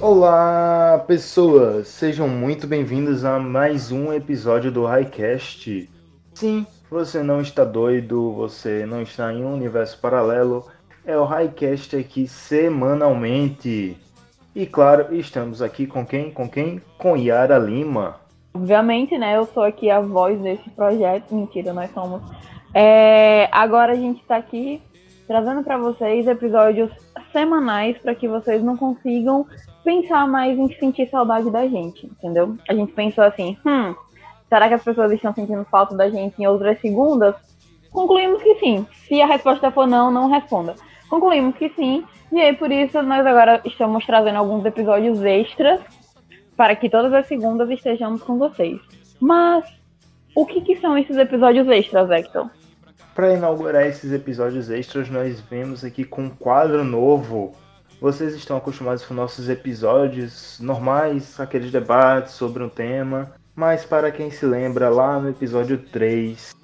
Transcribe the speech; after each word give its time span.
Olá, 0.00 1.02
pessoas! 1.08 1.88
Sejam 1.88 2.28
muito 2.28 2.68
bem-vindos 2.68 3.24
a 3.24 3.36
mais 3.40 3.90
um 3.90 4.12
episódio 4.12 4.70
do 4.70 4.84
Highcast. 4.86 5.90
Sim, 6.34 6.64
você 6.88 7.20
não 7.20 7.40
está 7.40 7.64
doido, 7.64 8.32
você 8.32 8.86
não 8.86 9.02
está 9.02 9.32
em 9.32 9.44
um 9.44 9.52
universo 9.52 10.00
paralelo. 10.00 10.64
É 11.04 11.16
o 11.16 11.24
Highcast 11.24 11.96
aqui 11.96 12.28
semanalmente. 12.28 13.98
E 14.54 14.66
claro, 14.66 15.12
estamos 15.16 15.60
aqui 15.60 15.84
com 15.84 16.06
quem? 16.06 16.30
Com 16.30 16.48
quem? 16.48 16.80
Com 16.96 17.16
Yara 17.16 17.58
Lima. 17.58 18.20
Obviamente, 18.54 19.18
né? 19.18 19.36
Eu 19.36 19.46
sou 19.46 19.64
aqui 19.64 19.90
a 19.90 20.00
voz 20.00 20.40
desse 20.40 20.70
projeto. 20.70 21.34
Mentira, 21.34 21.72
nós 21.72 21.90
somos. 21.90 22.22
É, 22.72 23.48
agora 23.50 23.94
a 23.94 23.96
gente 23.96 24.20
está 24.20 24.36
aqui 24.36 24.80
trazendo 25.26 25.64
para 25.64 25.76
vocês 25.76 26.28
episódios 26.28 26.90
semanais 27.32 27.98
para 27.98 28.14
que 28.14 28.28
vocês 28.28 28.62
não 28.62 28.76
consigam 28.76 29.44
pensar 29.84 30.26
mais 30.26 30.58
em 30.58 30.68
sentir 30.74 31.08
saudade 31.08 31.50
da 31.50 31.66
gente, 31.66 32.06
entendeu? 32.06 32.56
A 32.68 32.74
gente 32.74 32.92
pensou 32.92 33.24
assim, 33.24 33.56
hum, 33.64 33.94
será 34.48 34.68
que 34.68 34.74
as 34.74 34.84
pessoas 34.84 35.12
estão 35.12 35.34
sentindo 35.34 35.64
falta 35.64 35.96
da 35.96 36.08
gente 36.10 36.40
em 36.40 36.46
outras 36.46 36.80
segundas? 36.80 37.34
Concluímos 37.90 38.42
que 38.42 38.54
sim. 38.56 38.86
Se 39.08 39.20
a 39.20 39.26
resposta 39.26 39.70
for 39.70 39.86
não, 39.86 40.10
não 40.10 40.28
responda. 40.28 40.74
Concluímos 41.08 41.56
que 41.56 41.70
sim. 41.70 42.04
E 42.30 42.40
aí, 42.40 42.54
por 42.54 42.70
isso, 42.70 43.02
nós 43.02 43.26
agora 43.26 43.60
estamos 43.64 44.04
trazendo 44.04 44.36
alguns 44.36 44.64
episódios 44.64 45.22
extras 45.22 45.80
para 46.56 46.76
que 46.76 46.90
todas 46.90 47.12
as 47.14 47.26
segundas 47.26 47.70
estejamos 47.70 48.22
com 48.22 48.36
vocês. 48.38 48.78
Mas, 49.18 49.64
o 50.34 50.44
que, 50.44 50.60
que 50.60 50.76
são 50.76 50.98
esses 50.98 51.16
episódios 51.16 51.66
extras, 51.68 52.10
Hector? 52.10 52.50
Para 53.14 53.34
inaugurar 53.34 53.86
esses 53.86 54.12
episódios 54.12 54.70
extras, 54.70 55.08
nós 55.08 55.40
vemos 55.40 55.84
aqui 55.84 56.04
com 56.04 56.24
um 56.24 56.30
quadro 56.30 56.84
novo. 56.84 57.54
Vocês 58.00 58.32
estão 58.34 58.56
acostumados 58.56 59.04
com 59.04 59.12
nossos 59.12 59.48
episódios 59.48 60.58
normais, 60.60 61.40
aqueles 61.40 61.72
debates 61.72 62.34
sobre 62.34 62.62
um 62.62 62.68
tema. 62.68 63.32
Mas 63.56 63.84
para 63.84 64.12
quem 64.12 64.30
se 64.30 64.46
lembra, 64.46 64.88
lá 64.88 65.18
no 65.18 65.30
episódio 65.30 65.78
3, 65.78 66.54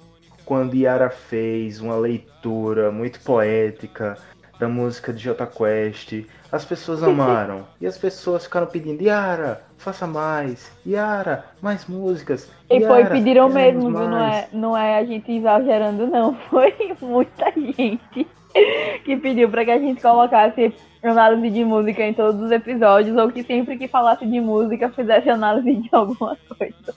quando 0.45 0.75
Yara 0.75 1.09
fez 1.09 1.81
uma 1.81 1.97
leitura 1.97 2.89
muito 2.89 3.19
poética 3.19 4.17
da 4.57 4.69
música 4.69 5.11
de 5.11 5.21
Jota 5.21 5.45
Quest, 5.45 6.23
as 6.49 6.63
pessoas 6.63 7.03
amaram. 7.03 7.67
e 7.81 7.85
as 7.85 7.97
pessoas 7.97 8.45
ficaram 8.45 8.67
pedindo, 8.67 9.03
Yara, 9.03 9.61
faça 9.77 10.07
mais. 10.07 10.71
Yara, 10.87 11.43
mais 11.61 11.85
músicas. 11.85 12.49
E 12.69 12.77
Yara, 12.77 12.87
foi, 12.87 13.05
pediram 13.07 13.49
mesmo? 13.49 13.89
Não 13.89 14.03
é, 14.03 14.07
mais." 14.07 14.53
não 14.53 14.77
é 14.77 14.99
a 14.99 15.03
gente 15.03 15.29
exagerando, 15.33 16.07
não. 16.07 16.33
Foi 16.49 16.73
muita 17.01 17.51
gente 17.51 18.25
que 19.03 19.17
pediu 19.17 19.49
para 19.49 19.65
que 19.65 19.71
a 19.71 19.79
gente 19.79 20.01
colocasse 20.01 20.73
análise 21.03 21.49
de 21.51 21.63
música 21.63 22.03
em 22.03 22.13
todos 22.13 22.41
os 22.41 22.51
episódios, 22.51 23.15
ou 23.17 23.31
que 23.31 23.43
sempre 23.43 23.77
que 23.77 23.87
falasse 23.87 24.25
de 24.25 24.39
música 24.39 24.89
fizesse 24.89 25.29
análise 25.29 25.81
de 25.81 25.89
alguma 25.91 26.37
coisa. 26.57 26.95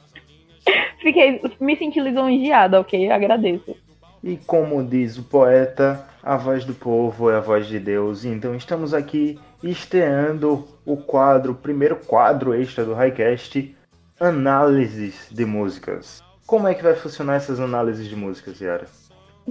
Fiquei, 1.00 1.40
me 1.60 1.76
senti 1.76 2.00
lisonjeada, 2.00 2.80
ok? 2.80 3.10
Agradeço. 3.10 3.76
E 4.22 4.36
como 4.36 4.82
diz 4.84 5.16
o 5.18 5.22
poeta, 5.22 6.04
a 6.22 6.36
voz 6.36 6.64
do 6.64 6.74
povo 6.74 7.30
é 7.30 7.36
a 7.36 7.40
voz 7.40 7.66
de 7.66 7.78
Deus. 7.78 8.24
Então 8.24 8.54
estamos 8.54 8.92
aqui 8.92 9.38
estreando 9.62 10.66
o 10.84 10.96
quadro, 10.96 11.52
o 11.52 11.56
primeiro 11.56 11.96
quadro 11.96 12.54
extra 12.54 12.84
do 12.84 12.94
Highcast, 12.94 13.74
análises 14.18 15.28
de 15.30 15.44
músicas. 15.44 16.22
Como 16.46 16.66
é 16.66 16.74
que 16.74 16.82
vai 16.82 16.94
funcionar 16.94 17.36
essas 17.36 17.60
análises 17.60 18.08
de 18.08 18.16
músicas, 18.16 18.60
Yara? 18.60 18.86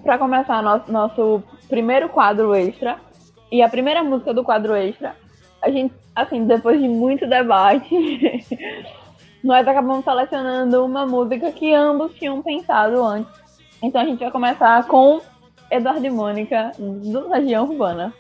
Para 0.04 0.18
começar 0.18 0.62
nosso, 0.62 0.92
nosso 0.92 1.44
primeiro 1.68 2.10
quadro 2.10 2.54
extra, 2.54 2.98
e 3.52 3.62
a 3.62 3.70
primeira 3.70 4.04
música 4.04 4.34
do 4.34 4.44
quadro 4.44 4.76
extra, 4.76 5.16
a 5.62 5.70
gente, 5.70 5.94
assim, 6.16 6.46
depois 6.46 6.80
de 6.80 6.88
muito 6.88 7.28
debate, 7.28 7.90
nós 9.44 9.68
acabamos 9.68 10.04
selecionando 10.04 10.86
uma 10.86 11.06
música 11.06 11.52
que 11.52 11.74
ambos 11.74 12.14
tinham 12.16 12.42
pensado 12.42 13.04
antes. 13.04 13.32
Então 13.82 14.02
a 14.02 14.06
gente 14.06 14.20
vai 14.20 14.32
começar 14.32 14.86
com 14.88 15.22
Eduardo 15.72 16.06
e 16.06 16.10
Mônica, 16.10 16.72
do 16.78 17.30
Legião 17.30 17.66
Urbana. 17.66 18.14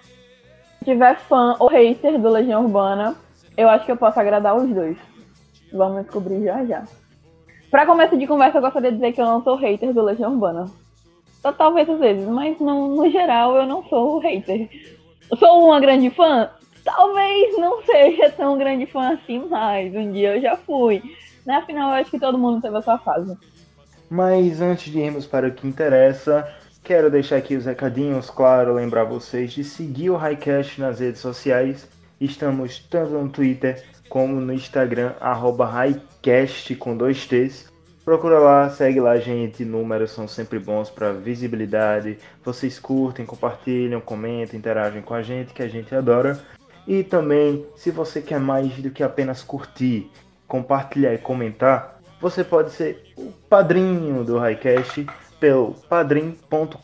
Se 0.79 0.85
tiver 0.85 1.17
fã 1.17 1.55
ou 1.59 1.67
hater 1.67 2.19
do 2.19 2.29
Legião 2.29 2.63
Urbana, 2.63 3.15
eu 3.55 3.67
acho 3.69 3.85
que 3.85 3.91
eu 3.91 3.97
posso 3.97 4.19
agradar 4.19 4.55
os 4.55 4.69
dois. 4.69 4.97
Vamos 5.73 6.03
descobrir 6.03 6.43
já 6.43 6.63
já. 6.65 6.83
Pra 7.69 7.85
começo 7.85 8.17
de 8.17 8.25
conversa, 8.25 8.59
eu 8.59 8.61
gostaria 8.61 8.91
de 8.91 8.97
dizer 8.97 9.11
que 9.11 9.21
eu 9.21 9.25
não 9.25 9.43
sou 9.43 9.55
hater 9.55 9.93
do 9.93 10.01
Legião 10.01 10.31
Urbana. 10.33 10.65
Talvez 11.41 11.89
às 11.89 11.99
vezes, 11.99 12.27
mas 12.27 12.59
no, 12.59 12.95
no 12.95 13.09
geral 13.09 13.55
eu 13.55 13.65
não 13.65 13.83
sou 13.87 14.19
hater. 14.19 14.69
Sou 15.37 15.65
uma 15.65 15.79
grande 15.79 16.09
fã? 16.09 16.49
Talvez 16.83 17.57
não 17.57 17.83
seja 17.83 18.29
tão 18.31 18.57
grande 18.57 18.85
fã 18.85 19.13
assim 19.13 19.39
mais. 19.47 19.93
Um 19.95 20.11
dia 20.11 20.35
eu 20.35 20.41
já 20.41 20.55
fui. 20.57 21.01
Né? 21.45 21.55
Afinal, 21.55 21.89
eu 21.89 21.95
acho 21.95 22.11
que 22.11 22.19
todo 22.19 22.37
mundo 22.37 22.61
teve 22.61 22.77
a 22.77 22.81
sua 22.81 22.97
fase. 22.97 23.37
Mas 24.09 24.61
antes 24.61 24.91
de 24.91 24.99
irmos 24.99 25.25
para 25.25 25.47
o 25.47 25.51
que 25.51 25.67
interessa, 25.67 26.47
quero 26.83 27.11
deixar 27.11 27.37
aqui 27.37 27.55
os 27.55 27.65
recadinhos, 27.65 28.29
claro, 28.29 28.73
lembrar 28.73 29.03
vocês 29.03 29.51
de 29.51 29.63
seguir 29.63 30.09
o 30.09 30.15
Highcast 30.15 30.79
nas 30.79 30.99
redes 30.99 31.19
sociais. 31.19 31.87
Estamos 32.19 32.79
tanto 32.79 33.11
no 33.11 33.29
Twitter 33.29 33.83
como 34.09 34.39
no 34.39 34.53
Instagram, 34.53 35.13
arroba 35.19 35.65
Highcast 35.65 36.73
com 36.75 36.95
dois 36.95 37.25
T's. 37.25 37.71
Procura 38.07 38.39
lá, 38.39 38.69
segue 38.69 39.01
lá, 39.01 39.17
gente. 39.17 39.65
Números 39.65 40.11
são 40.11 40.29
sempre 40.29 40.57
bons 40.57 40.89
para 40.89 41.11
visibilidade. 41.11 42.17
Vocês 42.41 42.79
curtem, 42.79 43.25
compartilham, 43.25 43.99
comentam, 43.99 44.57
interagem 44.57 45.01
com 45.01 45.13
a 45.13 45.21
gente, 45.21 45.53
que 45.53 45.61
a 45.61 45.67
gente 45.67 45.93
adora. 45.93 46.39
E 46.87 47.03
também, 47.03 47.65
se 47.75 47.91
você 47.91 48.21
quer 48.21 48.39
mais 48.39 48.71
do 48.77 48.91
que 48.91 49.03
apenas 49.03 49.43
curtir, 49.43 50.09
compartilhar 50.47 51.13
e 51.15 51.17
comentar, 51.17 51.99
você 52.21 52.45
pode 52.45 52.71
ser 52.71 53.13
o 53.17 53.29
padrinho 53.49 54.23
do 54.23 54.37
Highcast 54.37 55.05
pelo 55.37 55.73
padrim.com.br 55.89 56.77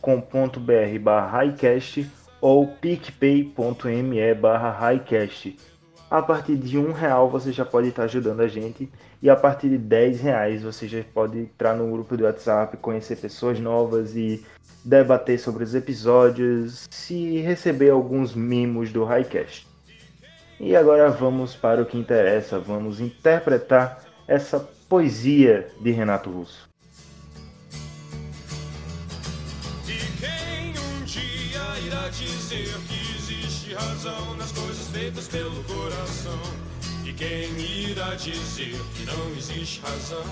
barra 0.99 1.37
Highcast 1.37 2.05
ou 2.41 2.67
picpay.me 2.67 4.33
barra 4.33 4.71
Highcast. 4.71 5.72
A 6.13 6.21
partir 6.21 6.55
de 6.57 6.77
um 6.77 6.91
real 6.91 7.27
você 7.27 7.51
já 7.51 7.65
pode 7.65 7.87
estar 7.87 8.03
ajudando 8.03 8.41
a 8.41 8.47
gente 8.47 8.87
e 9.19 9.31
a 9.31 9.35
partir 9.35 9.67
de 9.67 9.79
10 9.79 10.21
reais 10.21 10.61
você 10.61 10.87
já 10.87 11.03
pode 11.11 11.39
entrar 11.39 11.75
no 11.75 11.91
grupo 11.91 12.15
do 12.15 12.25
WhatsApp, 12.25 12.77
conhecer 12.77 13.15
pessoas 13.15 13.59
novas 13.59 14.15
e 14.15 14.45
debater 14.85 15.39
sobre 15.39 15.63
os 15.63 15.73
episódios, 15.73 16.87
se 16.91 17.39
receber 17.39 17.89
alguns 17.89 18.35
mimos 18.35 18.91
do 18.91 19.03
Highcast. 19.03 19.65
E 20.59 20.75
agora 20.75 21.09
vamos 21.09 21.55
para 21.55 21.81
o 21.81 21.85
que 21.87 21.97
interessa, 21.97 22.59
vamos 22.59 22.99
interpretar 22.99 24.03
essa 24.27 24.59
poesia 24.87 25.67
de 25.81 25.89
Renato 25.89 26.29
Russo. 26.29 26.69
E 29.87 29.97
quem 30.19 30.73
um 30.79 31.05
dia 31.05 31.87
irá 31.87 32.07
dizer 32.09 32.71
que 32.87 33.02
existe 33.63 33.73
razão 33.73 34.35
nas 34.35 34.51
coisas 34.51 34.87
feitas 34.89 35.27
pelo 35.27 35.63
coração? 35.63 36.39
E 37.05 37.13
quem 37.13 37.49
irá 37.89 38.13
dizer 38.15 38.75
que 38.95 39.05
não 39.05 39.29
existe 39.37 39.81
razão? 39.81 40.23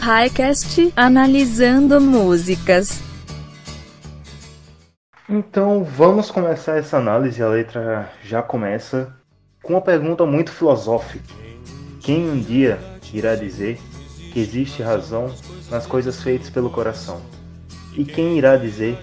Highcast 0.00 0.92
analisando 0.96 2.00
músicas. 2.00 3.00
Então 5.28 5.84
vamos 5.84 6.30
começar 6.30 6.76
essa 6.76 6.98
análise. 6.98 7.42
A 7.42 7.48
letra 7.48 8.12
já 8.24 8.42
começa 8.42 9.14
com 9.62 9.74
uma 9.74 9.82
pergunta 9.82 10.26
muito 10.26 10.50
filosófica. 10.50 11.34
Quem 12.00 12.28
um 12.28 12.40
dia 12.40 12.78
irá 13.12 13.36
dizer 13.36 13.78
que 14.32 14.40
existe 14.40 14.82
razão 14.82 15.32
nas 15.70 15.86
coisas 15.86 16.20
feitas 16.22 16.50
pelo 16.50 16.70
coração? 16.70 17.20
E 17.94 18.04
quem 18.04 18.38
irá 18.38 18.56
dizer 18.56 18.96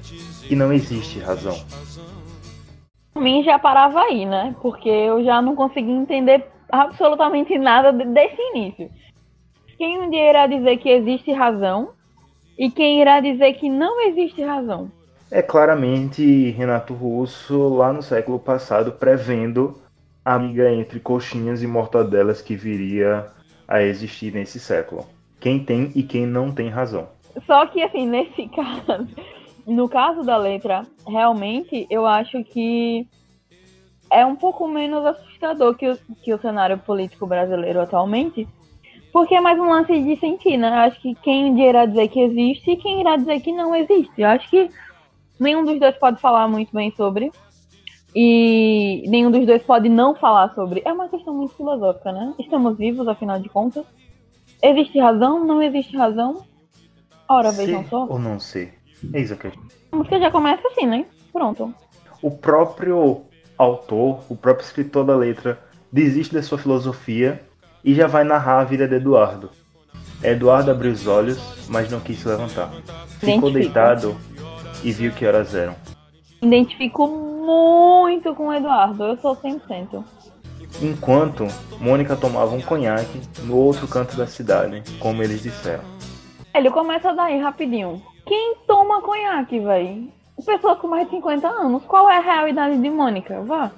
que 0.48 0.56
não 0.56 0.72
existe 0.74 1.20
razão? 1.20 1.64
Mim 3.18 3.44
já 3.44 3.58
parava 3.58 4.02
aí, 4.02 4.26
né? 4.26 4.56
Porque 4.62 4.90
eu 4.90 5.24
já 5.24 5.42
não 5.42 5.56
consegui 5.56 5.92
entender 5.92 6.46
absolutamente 6.70 7.58
nada 7.58 7.92
de- 7.94 8.06
desse 8.06 8.42
início. 8.54 8.90
Quem 9.78 10.02
um 10.02 10.10
dia 10.10 10.30
irá 10.30 10.48
dizer 10.48 10.78
que 10.78 10.90
existe 10.90 11.32
razão 11.32 11.90
e 12.58 12.70
quem 12.70 13.02
irá 13.02 13.20
dizer 13.20 13.54
que 13.54 13.70
não 13.70 14.02
existe 14.08 14.42
razão? 14.44 14.92
É 15.32 15.42
claramente 15.42 16.52
Renato 16.52 16.94
Russo 16.94 17.70
lá 17.70 17.92
no 17.92 18.02
século 18.02 18.40
passado 18.40 18.92
prevendo 18.92 19.76
a 20.24 20.38
briga 20.38 20.72
entre 20.72 21.00
coxinhas 21.00 21.62
e 21.64 21.68
mortadelas 21.68 22.42
que 22.42 22.56
viria 22.56 23.28
a 23.68 23.82
existir 23.82 24.34
nesse 24.34 24.60
século. 24.60 25.06
Quem 25.40 25.64
tem 25.64 25.92
e 25.96 26.04
quem 26.04 26.26
não 26.26 26.52
tem 26.52 26.70
razão. 26.70 27.08
Só 27.46 27.66
que, 27.68 27.82
assim, 27.82 28.08
nesse 28.08 28.48
caso, 28.56 29.08
no 29.66 29.90
caso 29.90 30.22
da 30.22 30.38
letra, 30.38 30.86
realmente 31.08 31.88
eu 31.90 32.06
acho 32.06 32.44
que 32.44 33.08
é 34.12 34.26
um 34.26 34.36
pouco 34.36 34.68
menos 34.68 35.06
assustador 35.06 35.76
que 35.76 35.90
o, 35.90 35.98
que 36.24 36.34
o 36.34 36.40
cenário 36.40 36.78
político 36.78 37.26
brasileiro 37.26 37.82
atualmente, 37.82 38.48
porque 39.12 39.34
é 39.34 39.42
mais 39.42 39.60
um 39.60 39.70
lance 39.70 40.00
de 40.00 40.16
sentir, 40.18 40.58
né? 40.58 40.68
Eu 40.70 40.74
acho 40.74 41.02
que 41.02 41.16
quem 41.16 41.60
irá 41.68 41.86
dizer 41.86 42.08
que 42.10 42.20
existe 42.20 42.72
e 42.72 42.78
quem 42.78 43.02
irá 43.02 43.16
dizer 43.16 43.40
que 43.40 43.52
não 43.52 43.76
existe. 43.76 44.22
Eu 44.22 44.28
acho 44.28 44.50
que 44.50 44.70
nenhum 45.40 45.64
dos 45.64 45.80
dois 45.80 45.96
pode 45.98 46.20
falar 46.20 46.48
muito 46.48 46.74
bem 46.74 46.92
sobre. 46.92 47.32
e 48.14 49.04
nenhum 49.08 49.32
dos 49.32 49.46
dois 49.46 49.64
pode 49.64 49.90
não 49.90 50.16
falar 50.16 50.54
sobre. 50.54 50.82
É 50.86 50.94
uma 50.94 51.10
questão 51.10 51.34
muito 51.34 51.56
filosófica, 51.56 52.12
né? 52.12 52.34
Estamos 52.40 52.78
vivos, 52.78 53.08
afinal 53.08 53.40
de 53.40 53.50
contas. 53.50 53.86
Existe 54.62 55.00
razão? 55.00 55.44
Não 55.46 55.62
existe 55.62 55.98
razão? 55.98 56.44
Ora, 57.28 57.52
vejam 57.52 57.84
só. 57.86 58.06
ou 58.08 58.20
não 58.20 58.40
ser? 58.40 58.74
Eis 59.14 59.32
a 59.32 59.36
questão. 59.36 59.64
A 59.92 59.96
música 59.96 60.20
já 60.20 60.32
começa 60.32 60.68
assim, 60.68 60.86
né? 60.86 61.06
Pronto. 61.32 61.74
O 62.22 62.32
próprio 62.32 63.22
autor, 63.58 64.24
o 64.30 64.36
próprio 64.36 64.66
escritor 64.66 65.06
da 65.06 65.16
letra, 65.16 65.60
desiste 65.92 66.34
da 66.34 66.42
sua 66.42 66.58
filosofia 66.58 67.42
e 67.84 67.94
já 67.94 68.08
vai 68.08 68.24
narrar 68.24 68.62
a 68.62 68.64
vida 68.64 68.88
de 68.88 68.96
Eduardo. 68.96 69.50
Eduardo 70.24 70.72
abriu 70.72 70.92
os 70.92 71.06
olhos, 71.08 71.40
mas 71.70 71.92
não 71.92 72.00
quis 72.00 72.20
se 72.20 72.28
levantar. 72.28 72.72
Ficou 73.20 73.52
deitado 73.52 74.16
e 74.84 74.92
viu 74.92 75.12
que 75.12 75.26
horas 75.26 75.54
eram. 75.54 75.76
Identifico 76.42 77.08
muito 77.08 78.34
com 78.34 78.48
o 78.48 78.54
Eduardo. 78.54 79.04
Eu 79.04 79.18
sou 79.18 79.36
100%. 79.36 80.04
Enquanto 80.82 81.48
Mônica 81.80 82.16
tomava 82.16 82.54
um 82.56 82.62
conhaque 82.62 83.22
no 83.44 83.56
outro 83.56 83.88
canto 83.88 84.18
da 84.18 84.28
cidade, 84.28 84.84
como 85.00 85.22
eles 85.22 85.44
disseram. 85.44 85.84
Ele 86.54 86.70
começa 86.70 87.14
daí 87.14 87.40
rapidinho. 87.40 88.02
Quem 88.26 88.56
toma 88.68 89.02
conhaque, 89.02 89.60
véi? 89.60 90.10
Pessoa 90.46 90.76
com 90.76 90.88
mais 90.88 91.06
de 91.06 91.12
50 91.12 91.48
anos. 91.48 91.84
Qual 91.86 92.10
é 92.10 92.18
a 92.18 92.22
real 92.22 92.48
idade 92.48 92.78
de 92.78 92.90
Mônica? 92.90 93.42
Vá. 93.42 93.72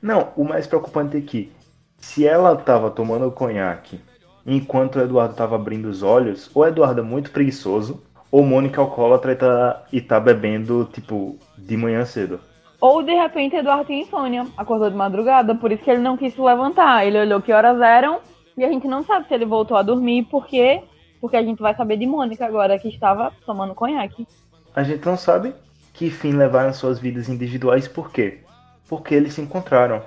Não, 0.00 0.28
o 0.36 0.44
mais 0.44 0.66
preocupante 0.66 1.16
é 1.16 1.20
que, 1.20 1.52
se 1.96 2.26
ela 2.26 2.54
tava 2.56 2.90
tomando 2.90 3.30
conhaque 3.30 4.00
enquanto 4.46 4.96
o 4.96 5.02
Eduardo 5.02 5.34
tava 5.34 5.56
abrindo 5.56 5.86
os 5.86 6.02
olhos, 6.02 6.48
ou 6.54 6.66
Eduardo 6.66 7.00
é 7.00 7.04
muito 7.04 7.32
preguiçoso, 7.32 8.00
ou 8.30 8.44
Mônica 8.44 8.80
é 8.80 8.84
alcoólatra 8.84 9.32
e 9.32 9.36
tá, 9.36 9.82
e 9.92 10.00
tá 10.00 10.20
bebendo, 10.20 10.88
tipo, 10.92 11.36
de 11.58 11.76
manhã 11.76 12.04
cedo. 12.04 12.38
Ou 12.80 13.02
de 13.02 13.12
repente 13.12 13.56
Eduardo 13.56 13.86
tem 13.86 14.02
insônia, 14.02 14.46
acordou 14.56 14.90
de 14.90 14.96
madrugada, 14.96 15.54
por 15.54 15.72
isso 15.72 15.82
que 15.82 15.90
ele 15.90 16.02
não 16.02 16.16
quis 16.16 16.34
se 16.34 16.40
levantar. 16.40 17.04
Ele 17.06 17.18
olhou 17.18 17.40
que 17.40 17.52
horas 17.52 17.80
eram 17.80 18.20
e 18.56 18.64
a 18.64 18.68
gente 18.68 18.86
não 18.86 19.02
sabe 19.02 19.26
se 19.26 19.34
ele 19.34 19.46
voltou 19.46 19.76
a 19.76 19.82
dormir, 19.82 20.24
por 20.24 20.46
quê? 20.46 20.82
Porque 21.20 21.36
a 21.36 21.42
gente 21.42 21.60
vai 21.60 21.74
saber 21.74 21.96
de 21.96 22.06
Mônica 22.06 22.44
agora 22.44 22.78
que 22.78 22.88
estava 22.88 23.32
tomando 23.44 23.74
conhaque. 23.74 24.26
A 24.74 24.82
gente 24.82 25.04
não 25.06 25.16
sabe 25.16 25.54
que 25.92 26.10
fim 26.10 26.32
levaram 26.32 26.72
suas 26.72 26.98
vidas 26.98 27.28
individuais 27.28 27.88
por 27.88 28.10
quê? 28.10 28.40
Porque 28.88 29.14
eles 29.14 29.34
se 29.34 29.40
encontraram. 29.40 30.02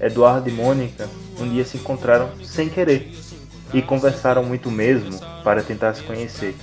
Eduardo 0.00 0.48
e 0.48 0.52
Mônica 0.52 1.08
um 1.38 1.48
dia 1.48 1.64
se 1.64 1.76
encontraram 1.76 2.28
sem 2.42 2.68
querer 2.68 3.12
e 3.72 3.80
conversaram 3.80 4.44
muito 4.44 4.70
mesmo 4.70 5.18
para 5.42 5.62
tentar 5.62 5.94
se 5.94 6.02
conhecer. 6.02 6.54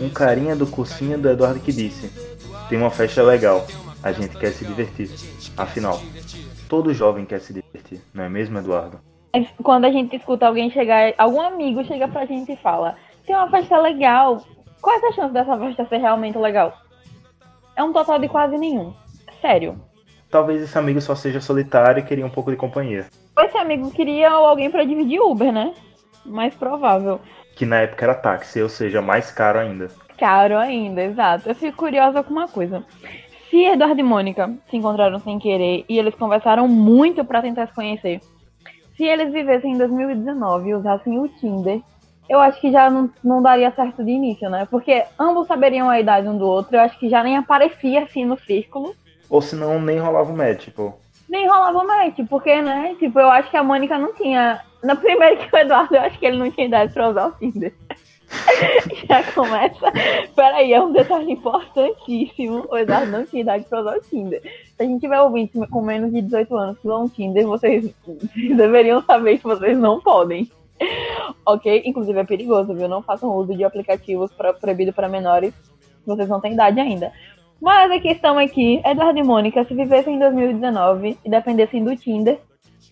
Um 0.00 0.08
carinha 0.08 0.56
do 0.56 0.66
cursinho 0.66 1.18
do 1.18 1.28
Eduardo 1.28 1.60
que 1.60 1.72
disse: 1.72 2.10
Tem 2.68 2.78
uma 2.78 2.90
festa 2.90 3.22
legal, 3.22 3.66
a 4.02 4.12
gente 4.12 4.36
quer 4.38 4.50
se 4.52 4.64
divertir. 4.64 5.10
Afinal, 5.56 6.00
todo 6.68 6.94
jovem 6.94 7.24
quer 7.24 7.40
se 7.40 7.52
divertir, 7.52 8.00
não 8.14 8.24
é 8.24 8.28
mesmo, 8.28 8.58
Eduardo? 8.58 8.98
Quando 9.62 9.84
a 9.84 9.92
gente 9.92 10.16
escuta 10.16 10.46
alguém 10.46 10.70
chegar, 10.70 11.14
algum 11.16 11.40
amigo 11.40 11.84
chega 11.84 12.08
pra 12.08 12.26
gente 12.26 12.52
e 12.52 12.56
fala: 12.56 12.96
Tem 13.30 13.38
uma 13.38 13.48
festa 13.48 13.78
legal. 13.78 14.42
Quais 14.82 15.04
as 15.04 15.14
chances 15.14 15.32
dessa 15.32 15.56
festa 15.56 15.86
ser 15.86 15.98
realmente 15.98 16.36
legal? 16.36 16.76
É 17.76 17.84
um 17.84 17.92
total 17.92 18.18
de 18.18 18.28
quase 18.28 18.58
nenhum. 18.58 18.92
Sério. 19.40 19.80
Talvez 20.28 20.60
esse 20.60 20.76
amigo 20.76 21.00
só 21.00 21.14
seja 21.14 21.40
solitário 21.40 22.00
e 22.00 22.04
queria 22.04 22.26
um 22.26 22.30
pouco 22.30 22.50
de 22.50 22.56
companhia. 22.56 23.06
Esse 23.38 23.56
amigo 23.56 23.88
queria 23.92 24.32
alguém 24.32 24.68
pra 24.68 24.82
dividir 24.82 25.20
Uber, 25.20 25.52
né? 25.52 25.72
Mais 26.26 26.52
provável. 26.56 27.20
Que 27.54 27.64
na 27.64 27.82
época 27.82 28.04
era 28.04 28.16
táxi, 28.16 28.60
ou 28.60 28.68
seja, 28.68 29.00
mais 29.00 29.30
caro 29.30 29.60
ainda. 29.60 29.86
Caro 30.18 30.58
ainda, 30.58 31.00
exato. 31.00 31.48
Eu 31.48 31.54
fico 31.54 31.76
curiosa 31.76 32.24
com 32.24 32.32
uma 32.32 32.48
coisa. 32.48 32.84
Se 33.48 33.64
Eduardo 33.64 34.00
e 34.00 34.02
Mônica 34.02 34.52
se 34.68 34.76
encontraram 34.76 35.20
sem 35.20 35.38
querer 35.38 35.84
e 35.88 36.00
eles 36.00 36.16
conversaram 36.16 36.66
muito 36.66 37.24
pra 37.24 37.42
tentar 37.42 37.68
se 37.68 37.74
conhecer, 37.76 38.20
se 38.96 39.04
eles 39.04 39.32
vivessem 39.32 39.74
em 39.74 39.78
2019 39.78 40.68
e 40.68 40.74
usassem 40.74 41.16
o 41.16 41.28
Tinder, 41.28 41.80
eu 42.30 42.38
acho 42.40 42.60
que 42.60 42.70
já 42.70 42.88
não, 42.88 43.10
não 43.24 43.42
daria 43.42 43.72
certo 43.72 44.04
de 44.04 44.12
início, 44.12 44.48
né? 44.48 44.64
Porque 44.70 45.04
ambos 45.18 45.48
saberiam 45.48 45.90
a 45.90 45.98
idade 45.98 46.28
um 46.28 46.38
do 46.38 46.46
outro, 46.46 46.76
eu 46.76 46.80
acho 46.80 46.96
que 46.96 47.08
já 47.08 47.24
nem 47.24 47.36
aparecia 47.36 48.04
assim 48.04 48.24
no 48.24 48.38
círculo. 48.38 48.94
Ou 49.28 49.42
senão 49.42 49.80
nem 49.80 49.98
rolava 49.98 50.32
o 50.32 50.36
match, 50.36 50.66
tipo. 50.66 50.94
Nem 51.28 51.48
rolava 51.48 51.82
match, 51.82 52.20
porque, 52.28 52.62
né? 52.62 52.94
Tipo, 53.00 53.18
eu 53.18 53.28
acho 53.28 53.50
que 53.50 53.56
a 53.56 53.64
Mônica 53.64 53.98
não 53.98 54.14
tinha. 54.14 54.60
Na 54.80 54.94
primeira 54.94 55.34
que 55.44 55.54
o 55.54 55.58
Eduardo, 55.58 55.96
eu 55.96 56.02
acho 56.02 56.20
que 56.20 56.26
ele 56.26 56.38
não 56.38 56.48
tinha 56.52 56.68
idade 56.68 56.94
pra 56.94 57.08
usar 57.08 57.26
o 57.26 57.32
Tinder. 57.32 57.74
Já 59.08 59.24
começa. 59.32 59.92
Peraí, 60.36 60.72
é 60.72 60.80
um 60.80 60.92
detalhe 60.92 61.32
importantíssimo. 61.32 62.64
O 62.70 62.78
Eduardo 62.78 63.10
não 63.10 63.26
tinha 63.26 63.42
idade 63.42 63.64
pra 63.68 63.80
usar 63.80 63.96
o 63.96 64.02
Tinder. 64.02 64.40
Se 64.40 64.82
a 64.82 64.84
gente 64.84 65.00
tiver 65.00 65.20
ouvintes 65.20 65.60
com 65.68 65.82
menos 65.82 66.12
de 66.12 66.22
18 66.22 66.56
anos 66.56 66.78
que 66.78 66.86
usam 66.86 67.06
o 67.06 67.08
Tinder, 67.08 67.44
vocês 67.44 67.92
deveriam 68.56 69.02
saber 69.02 69.38
que 69.38 69.44
vocês 69.44 69.76
não 69.76 70.00
podem. 70.00 70.48
Ok? 71.44 71.82
Inclusive 71.84 72.18
é 72.18 72.24
perigoso, 72.24 72.74
viu? 72.74 72.88
Não 72.88 73.02
façam 73.02 73.34
uso 73.34 73.54
de 73.56 73.64
aplicativos 73.64 74.32
pra, 74.32 74.52
proibido 74.52 74.92
para 74.92 75.08
menores. 75.08 75.54
Vocês 76.06 76.28
não 76.28 76.40
têm 76.40 76.54
idade 76.54 76.80
ainda. 76.80 77.12
Mas 77.60 77.90
a 77.90 78.00
questão 78.00 78.40
é 78.40 78.48
que 78.48 78.80
Eduardo 78.84 79.18
e 79.18 79.22
Mônica, 79.22 79.64
se 79.64 79.74
vivessem 79.74 80.16
em 80.16 80.18
2019 80.18 81.18
e 81.24 81.30
dependessem 81.30 81.84
do 81.84 81.94
Tinder, 81.94 82.40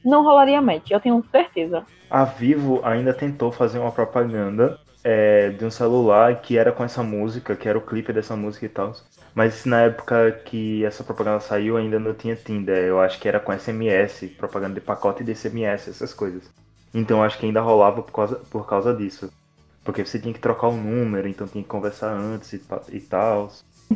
não 0.04 0.22
rolaria 0.22 0.60
match, 0.60 0.90
eu 0.90 1.00
tenho 1.00 1.24
certeza. 1.30 1.84
A 2.10 2.24
Vivo 2.24 2.80
ainda 2.84 3.14
tentou 3.14 3.50
fazer 3.50 3.78
uma 3.78 3.90
propaganda 3.90 4.78
é, 5.02 5.50
de 5.50 5.64
um 5.64 5.70
celular 5.70 6.40
que 6.40 6.58
era 6.58 6.72
com 6.72 6.84
essa 6.84 7.02
música, 7.02 7.56
que 7.56 7.68
era 7.68 7.78
o 7.78 7.82
clipe 7.82 8.12
dessa 8.12 8.36
música 8.36 8.66
e 8.66 8.68
tal. 8.68 8.92
Mas 9.34 9.64
na 9.64 9.82
época 9.82 10.32
que 10.44 10.84
essa 10.84 11.04
propaganda 11.04 11.40
saiu 11.40 11.76
ainda 11.76 11.98
não 11.98 12.12
tinha 12.12 12.36
Tinder. 12.36 12.84
Eu 12.84 13.00
acho 13.00 13.18
que 13.18 13.28
era 13.28 13.40
com 13.40 13.56
SMS, 13.56 14.26
propaganda 14.36 14.74
de 14.74 14.80
pacote 14.80 15.24
de 15.24 15.34
SMS, 15.34 15.88
essas 15.88 16.12
coisas. 16.12 16.50
Então 16.92 17.22
acho 17.22 17.38
que 17.38 17.46
ainda 17.46 17.60
rolava 17.60 18.02
por 18.02 18.12
causa, 18.12 18.36
por 18.50 18.66
causa 18.66 18.94
disso. 18.94 19.30
Porque 19.84 20.04
você 20.04 20.18
tinha 20.18 20.34
que 20.34 20.40
trocar 20.40 20.68
o 20.68 20.76
número, 20.76 21.28
então 21.28 21.46
tinha 21.46 21.62
que 21.62 21.68
conversar 21.68 22.10
antes 22.10 22.52
e, 22.52 22.62
e 22.90 23.00
tal. 23.00 23.50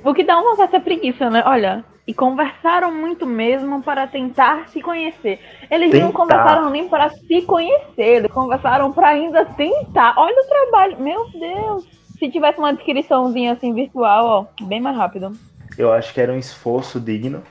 O 0.04 0.14
que 0.14 0.24
dá 0.24 0.38
uma 0.38 0.56
certa 0.56 0.80
preguiça, 0.80 1.28
né? 1.28 1.42
Olha, 1.44 1.84
e 2.06 2.14
conversaram 2.14 2.92
muito 2.92 3.26
mesmo 3.26 3.82
para 3.82 4.06
tentar 4.06 4.68
se 4.68 4.80
conhecer. 4.80 5.38
Eles 5.70 5.92
não 5.92 6.08
Tentar. 6.08 6.18
conversaram 6.18 6.70
nem 6.70 6.88
para 6.88 7.10
se 7.10 7.42
conhecer, 7.42 8.16
eles 8.16 8.30
conversaram 8.32 8.92
para 8.92 9.08
ainda 9.08 9.44
tentar. 9.44 10.14
Olha 10.16 10.42
o 10.42 10.48
trabalho, 10.48 11.00
meu 11.00 11.28
Deus. 11.30 11.86
Se 12.18 12.30
tivesse 12.30 12.58
uma 12.58 12.72
descriçãozinha 12.72 13.52
assim 13.52 13.74
virtual, 13.74 14.48
ó, 14.60 14.64
bem 14.64 14.80
mais 14.80 14.96
rápido. 14.96 15.36
Eu 15.76 15.92
acho 15.92 16.12
que 16.12 16.20
era 16.20 16.32
um 16.32 16.38
esforço 16.38 17.00
digno, 17.00 17.42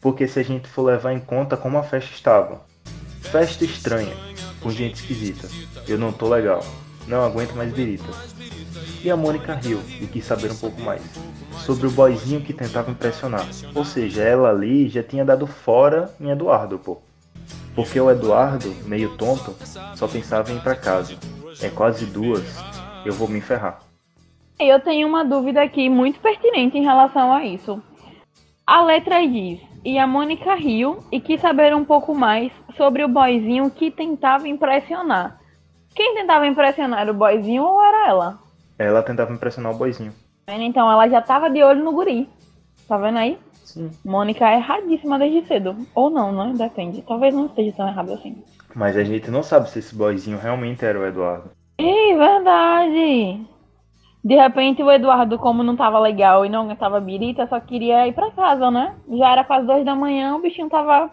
porque 0.00 0.26
se 0.26 0.38
a 0.40 0.42
gente 0.42 0.68
for 0.68 0.82
levar 0.82 1.12
em 1.12 1.20
conta 1.20 1.56
como 1.56 1.78
a 1.78 1.82
festa 1.82 2.12
estava. 2.12 2.60
Festa 3.30 3.64
estranha, 3.64 4.14
com 4.60 4.70
gente 4.70 4.94
esquisita. 4.94 5.48
Eu 5.88 5.98
não 5.98 6.12
tô 6.12 6.28
legal. 6.28 6.64
Não 7.08 7.24
aguento 7.24 7.54
mais 7.54 7.72
birita. 7.72 8.04
E 9.02 9.10
a 9.10 9.16
Mônica 9.16 9.54
riu 9.54 9.80
e 10.00 10.06
quis 10.06 10.24
saber 10.24 10.50
um 10.50 10.56
pouco 10.56 10.80
mais. 10.80 11.02
Sobre 11.64 11.86
o 11.86 11.90
boyzinho 11.90 12.40
que 12.40 12.52
tentava 12.52 12.90
impressionar. 12.90 13.46
Ou 13.74 13.84
seja, 13.84 14.22
ela 14.22 14.50
ali 14.50 14.88
já 14.88 15.02
tinha 15.02 15.24
dado 15.24 15.46
fora 15.46 16.14
em 16.20 16.30
Eduardo, 16.30 16.78
pô. 16.78 16.98
Porque 17.74 18.00
o 18.00 18.10
Eduardo, 18.10 18.74
meio 18.86 19.16
tonto, 19.16 19.54
só 19.94 20.06
pensava 20.06 20.50
em 20.52 20.56
ir 20.56 20.62
pra 20.62 20.76
casa. 20.76 21.14
É 21.60 21.68
quase 21.68 22.06
duas, 22.06 22.44
eu 23.04 23.12
vou 23.12 23.28
me 23.28 23.40
ferrar. 23.40 23.80
Eu 24.58 24.80
tenho 24.80 25.06
uma 25.06 25.24
dúvida 25.24 25.62
aqui 25.62 25.90
muito 25.90 26.18
pertinente 26.20 26.78
em 26.78 26.82
relação 26.82 27.32
a 27.32 27.44
isso. 27.44 27.82
A 28.66 28.82
letra 28.82 29.26
diz: 29.26 29.60
E 29.86 30.00
a 30.00 30.04
Mônica 30.04 30.52
riu 30.56 30.98
e 31.12 31.20
quis 31.20 31.40
saber 31.40 31.72
um 31.72 31.84
pouco 31.84 32.12
mais 32.12 32.50
sobre 32.76 33.04
o 33.04 33.08
boyzinho 33.08 33.70
que 33.70 33.88
tentava 33.88 34.48
impressionar. 34.48 35.38
Quem 35.94 36.12
tentava 36.12 36.44
impressionar 36.44 37.02
era 37.02 37.12
o 37.12 37.14
boyzinho 37.14 37.62
ou 37.62 37.80
era 37.80 38.08
ela? 38.08 38.38
Ela 38.76 39.00
tentava 39.00 39.32
impressionar 39.32 39.72
o 39.72 39.78
boyzinho. 39.78 40.12
Então 40.48 40.90
ela 40.90 41.08
já 41.08 41.22
tava 41.22 41.48
de 41.48 41.62
olho 41.62 41.84
no 41.84 41.92
guri. 41.92 42.28
Tá 42.88 42.98
vendo 42.98 43.18
aí? 43.18 43.38
Sim. 43.52 43.92
Mônica 44.04 44.44
é 44.50 44.56
erradíssima 44.56 45.20
desde 45.20 45.46
cedo. 45.46 45.76
Ou 45.94 46.10
não, 46.10 46.32
né? 46.32 46.52
Depende. 46.56 47.02
Talvez 47.02 47.32
não 47.32 47.46
esteja 47.46 47.76
tão 47.76 47.86
errado 47.86 48.12
assim. 48.12 48.42
Mas 48.74 48.96
a 48.96 49.04
gente 49.04 49.30
não 49.30 49.44
sabe 49.44 49.70
se 49.70 49.78
esse 49.78 49.94
boyzinho 49.94 50.36
realmente 50.36 50.84
era 50.84 50.98
o 50.98 51.06
Eduardo. 51.06 51.52
Ih, 51.78 52.16
verdade! 52.16 53.46
De 54.26 54.34
repente 54.34 54.82
o 54.82 54.90
Eduardo, 54.90 55.38
como 55.38 55.62
não 55.62 55.76
tava 55.76 56.00
legal 56.00 56.44
e 56.44 56.48
não 56.48 56.62
aguentava 56.64 56.98
birita, 56.98 57.46
só 57.46 57.60
queria 57.60 58.08
ir 58.08 58.12
pra 58.12 58.32
casa, 58.32 58.72
né? 58.72 58.96
Já 59.08 59.30
era 59.30 59.44
quase 59.44 59.64
duas 59.68 59.84
da 59.84 59.94
manhã, 59.94 60.34
o 60.34 60.40
bichinho 60.40 60.68
tava 60.68 61.08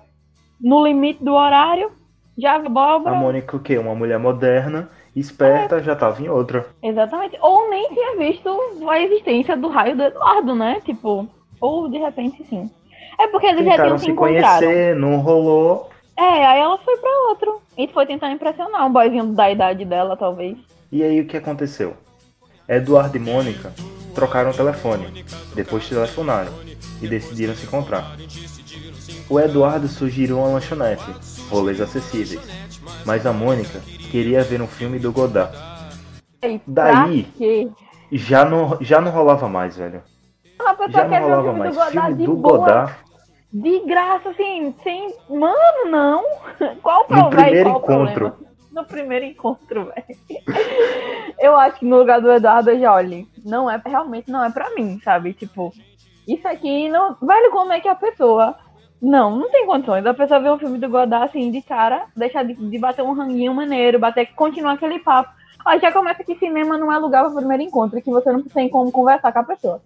no 0.60 0.84
limite 0.84 1.24
do 1.24 1.32
horário. 1.36 1.92
Já 2.36 2.54
A 2.54 2.56
abóbora. 2.56 3.14
Mônica, 3.16 3.56
o 3.56 3.60
quê? 3.60 3.78
Uma 3.78 3.94
mulher 3.94 4.18
moderna, 4.18 4.90
esperta, 5.16 5.80
já 5.84 5.96
tava 5.96 6.24
em 6.24 6.28
outra. 6.28 6.66
Exatamente. 6.82 7.38
Ou 7.40 7.70
nem 7.70 7.88
tinha 7.94 8.18
visto 8.18 8.50
a 8.90 9.00
existência 9.00 9.56
do 9.56 9.68
raio 9.68 9.96
do 9.96 10.02
Eduardo, 10.02 10.56
né? 10.56 10.82
Tipo, 10.84 11.28
ou 11.62 11.88
de 11.88 12.00
repente 12.00 12.44
sim. 12.46 12.68
É 13.20 13.28
porque 13.28 13.46
eles 13.46 13.64
já 13.64 13.72
Tentaram 13.74 13.90
tinham 13.90 14.00
se 14.00 14.06
se 14.06 14.12
encontrado. 14.12 14.64
conhecer, 14.64 14.96
não 14.96 15.18
rolou. 15.20 15.92
É, 16.18 16.48
aí 16.48 16.60
ela 16.60 16.80
foi 16.80 16.98
pra 16.98 17.12
outro. 17.30 17.62
E 17.78 17.88
foi 17.90 18.08
tentar 18.08 18.32
impressionar 18.32 18.88
um 18.88 18.92
boyzinho 18.92 19.26
da 19.34 19.52
idade 19.52 19.86
dela, 19.86 20.18
talvez. 20.18 20.58
E 20.92 21.04
aí 21.04 21.22
o 21.22 21.28
que 21.28 21.38
aconteceu? 21.38 21.96
Eduardo 22.68 23.18
e 23.18 23.20
Mônica 23.20 23.72
trocaram 24.16 24.52
o 24.52 24.54
telefone, 24.54 25.26
depois 25.56 25.88
telefonaram 25.88 26.52
e 27.02 27.08
decidiram 27.08 27.56
se 27.56 27.66
encontrar. 27.66 28.16
O 29.30 29.40
Eduardo 29.40 29.88
sugeriu 29.88 30.40
uma 30.40 30.48
lanchonete, 30.50 31.04
rolês 31.50 31.82
acessíveis. 31.82 32.42
Mas 33.06 33.26
a 33.26 33.34
Mônica 33.34 33.80
queria 34.12 34.44
ver 34.44 34.62
um 34.62 34.68
filme 34.68 35.00
do 35.00 35.12
Godard. 35.12 35.56
E 36.44 36.62
Daí-? 36.68 37.72
Já 38.12 38.46
não, 38.46 38.78
já 38.82 39.02
não 39.02 39.12
rolava 39.12 39.48
mais, 39.50 39.76
velho. 39.78 40.04
Uma 40.62 40.74
pessoa 40.76 40.92
Já 40.92 41.08
não 41.08 41.20
rolava 41.22 41.44
filme 41.44 41.60
mais. 41.60 41.72
do 41.76 41.80
Godard 41.80 41.92
Filme 42.08 42.18
de 42.18 42.26
do 42.26 42.36
boa, 42.36 42.58
Godard. 42.60 42.96
de 43.52 43.80
graça, 43.86 44.30
assim, 44.30 44.76
sem. 44.84 45.16
Mano, 45.30 45.90
não. 45.90 46.24
Qual 46.84 47.00
o 47.00 47.04
No 47.04 47.08
problema? 47.08 47.30
primeiro 47.30 47.70
Qual 47.72 47.82
o 47.82 48.04
encontro. 48.04 48.14
problema? 48.32 48.43
No 48.74 48.84
primeiro 48.84 49.24
encontro, 49.24 49.86
velho. 49.86 50.20
Eu 51.40 51.56
acho 51.56 51.80
que 51.80 51.86
no 51.86 51.98
lugar 51.98 52.20
do 52.20 52.32
Eduardo, 52.32 52.72
eu 52.72 52.80
já 52.80 52.94
olhe. 52.94 53.28
Não 53.46 53.70
é, 53.70 53.80
realmente 53.86 54.32
não 54.32 54.44
é 54.44 54.50
pra 54.50 54.74
mim, 54.74 55.00
sabe? 55.04 55.34
Tipo, 55.34 55.72
isso 56.28 56.48
aqui 56.48 56.90
não. 56.90 57.16
Velho, 57.22 57.52
como 57.52 57.72
é 57.72 57.80
que 57.80 57.88
a 57.88 57.96
pessoa. 57.96 58.58
Não, 59.00 59.38
não 59.38 59.52
tem 59.52 59.66
condições. 59.68 60.06
A 60.06 60.14
pessoa 60.14 60.40
vê 60.40 60.50
um 60.50 60.58
filme 60.58 60.80
do 60.80 60.90
Godard 60.90 61.26
assim, 61.26 61.52
de 61.52 61.62
cara, 61.62 62.08
deixar 62.16 62.44
de, 62.44 62.54
de 62.54 62.80
bater 62.80 63.04
um 63.04 63.14
ranguinho 63.14 63.54
maneiro, 63.54 64.00
bater, 64.00 64.34
continuar 64.34 64.74
aquele 64.74 65.00
papo. 65.00 65.30
Aí 65.66 65.80
já 65.80 65.92
começa 65.92 66.24
que 66.24 66.36
cinema 66.36 66.78
não 66.78 66.92
é 66.92 66.98
lugar 66.98 67.26
para 67.26 67.36
primeiro 67.36 67.64
encontro, 67.64 68.02
que 68.02 68.10
você 68.10 68.32
não 68.32 68.42
tem 68.44 68.70
como 68.70 68.92
conversar 68.92 69.32
com 69.32 69.40
a 69.40 69.44
pessoa. 69.44 69.82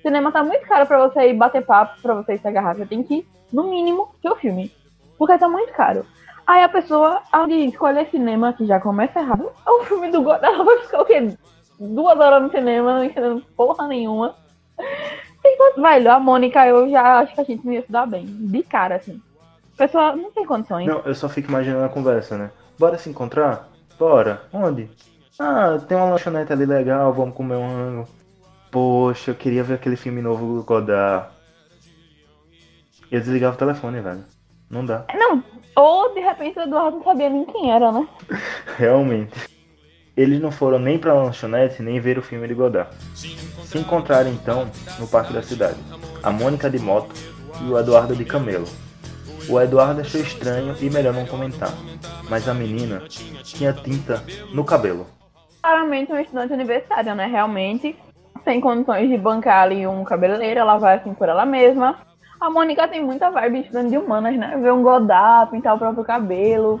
Cinema 0.00 0.32
tá 0.32 0.42
muito 0.42 0.66
caro 0.66 0.86
pra 0.86 1.06
você 1.06 1.28
ir 1.28 1.34
bater 1.34 1.64
papo, 1.64 2.00
pra 2.00 2.14
você 2.14 2.34
ir 2.34 2.38
se 2.38 2.48
agarrar. 2.48 2.74
Você 2.74 2.86
tem 2.86 3.02
que 3.02 3.26
no 3.52 3.64
mínimo, 3.64 4.08
ver 4.22 4.30
o 4.30 4.36
filme. 4.36 4.72
Porque 5.18 5.38
tá 5.38 5.48
muito 5.48 5.72
caro. 5.74 6.04
Aí 6.46 6.62
a 6.62 6.68
pessoa, 6.68 7.22
ao 7.30 7.46
de 7.46 7.54
escolher 7.66 8.08
cinema, 8.10 8.52
que 8.52 8.66
já 8.66 8.80
começa 8.80 9.20
errado, 9.20 9.50
é 9.66 9.70
o 9.70 9.84
filme 9.84 10.10
do 10.10 10.22
Godard, 10.22 10.54
ela 10.54 10.64
vai 10.64 10.78
ficar 10.80 11.00
o 11.02 11.04
quê? 11.04 11.36
Duas 11.78 12.18
horas 12.18 12.42
no 12.42 12.50
cinema, 12.50 12.94
não 12.94 13.04
entendendo 13.04 13.42
porra 13.56 13.86
nenhuma. 13.88 14.34
Enquanto, 15.44 15.82
velho, 15.82 16.10
a 16.12 16.20
Mônica, 16.20 16.66
eu 16.66 16.88
já 16.88 17.18
acho 17.18 17.34
que 17.34 17.40
a 17.40 17.44
gente 17.44 17.66
não 17.66 17.72
ia 17.72 17.82
se 17.82 17.90
dar 17.90 18.06
bem. 18.06 18.24
De 18.26 18.62
cara, 18.62 18.96
assim. 18.96 19.20
A 19.74 19.76
pessoa 19.76 20.14
não 20.14 20.30
tem 20.30 20.46
condições. 20.46 20.86
Não, 20.86 21.00
eu 21.00 21.14
só 21.14 21.28
fico 21.28 21.48
imaginando 21.48 21.84
a 21.84 21.88
conversa, 21.88 22.38
né? 22.38 22.50
Bora 22.78 22.96
se 22.98 23.10
encontrar? 23.10 23.68
Bora. 23.98 24.42
Onde? 24.52 24.88
Ah, 25.38 25.78
tem 25.88 25.96
uma 25.96 26.10
lanchonete 26.10 26.52
ali 26.52 26.66
legal, 26.66 27.12
vamos 27.12 27.34
comer 27.34 27.56
um 27.56 27.66
rango. 27.66 28.08
Poxa, 28.70 29.32
eu 29.32 29.34
queria 29.34 29.64
ver 29.64 29.74
aquele 29.74 29.96
filme 29.96 30.22
novo 30.22 30.56
do 30.56 30.62
Godard. 30.62 31.28
Eu 33.10 33.20
desligava 33.20 33.54
o 33.54 33.58
telefone, 33.58 34.00
velho. 34.00 34.24
Não 34.70 34.86
dá. 34.86 35.04
Não, 35.14 35.42
ou 35.74 36.14
de 36.14 36.20
repente 36.20 36.58
o 36.58 36.62
Eduardo 36.62 36.98
não 36.98 37.04
sabia 37.04 37.30
nem 37.30 37.44
quem 37.44 37.70
era, 37.70 37.90
né? 37.92 38.06
Realmente. 38.76 39.50
Eles 40.14 40.40
não 40.40 40.52
foram 40.52 40.78
nem 40.78 40.98
pra 40.98 41.14
lanchonete, 41.14 41.82
nem 41.82 41.98
ver 41.98 42.18
o 42.18 42.22
filme 42.22 42.46
de 42.46 42.52
Godard. 42.52 42.94
Se 43.14 43.78
encontraram 43.78 44.30
então 44.30 44.70
no 44.98 45.08
parque 45.08 45.32
da 45.32 45.42
cidade. 45.42 45.78
A 46.22 46.30
Mônica 46.30 46.68
de 46.68 46.78
moto 46.78 47.14
e 47.62 47.70
o 47.70 47.78
Eduardo 47.78 48.14
de 48.14 48.24
camelo. 48.24 48.66
O 49.48 49.58
Eduardo 49.60 50.02
achou 50.02 50.20
estranho 50.20 50.76
e 50.80 50.90
melhor 50.90 51.14
não 51.14 51.26
comentar. 51.26 51.72
Mas 52.28 52.48
a 52.48 52.54
menina 52.54 53.02
tinha 53.42 53.72
tinta 53.72 54.22
no 54.52 54.64
cabelo. 54.64 55.06
Claramente 55.62 56.12
um 56.12 56.18
estudante 56.18 56.52
universitário, 56.52 57.14
né? 57.14 57.26
Realmente, 57.26 57.96
sem 58.44 58.60
condições 58.60 59.08
de 59.08 59.16
bancar 59.16 59.62
ali 59.62 59.86
um 59.86 60.04
cabeleireiro, 60.04 60.60
ela 60.60 60.76
vai 60.76 60.96
assim 60.96 61.14
por 61.14 61.28
ela 61.28 61.46
mesma. 61.46 61.98
A 62.42 62.50
Mônica 62.50 62.88
tem 62.88 63.00
muita 63.00 63.30
vibe 63.30 63.60
de 63.60 63.60
estudante 63.66 63.90
de 63.90 63.98
humanas, 63.98 64.36
né? 64.36 64.58
Ver 64.60 64.72
um 64.72 64.82
Godard, 64.82 65.52
pintar 65.52 65.76
o 65.76 65.78
próprio 65.78 66.02
cabelo, 66.02 66.80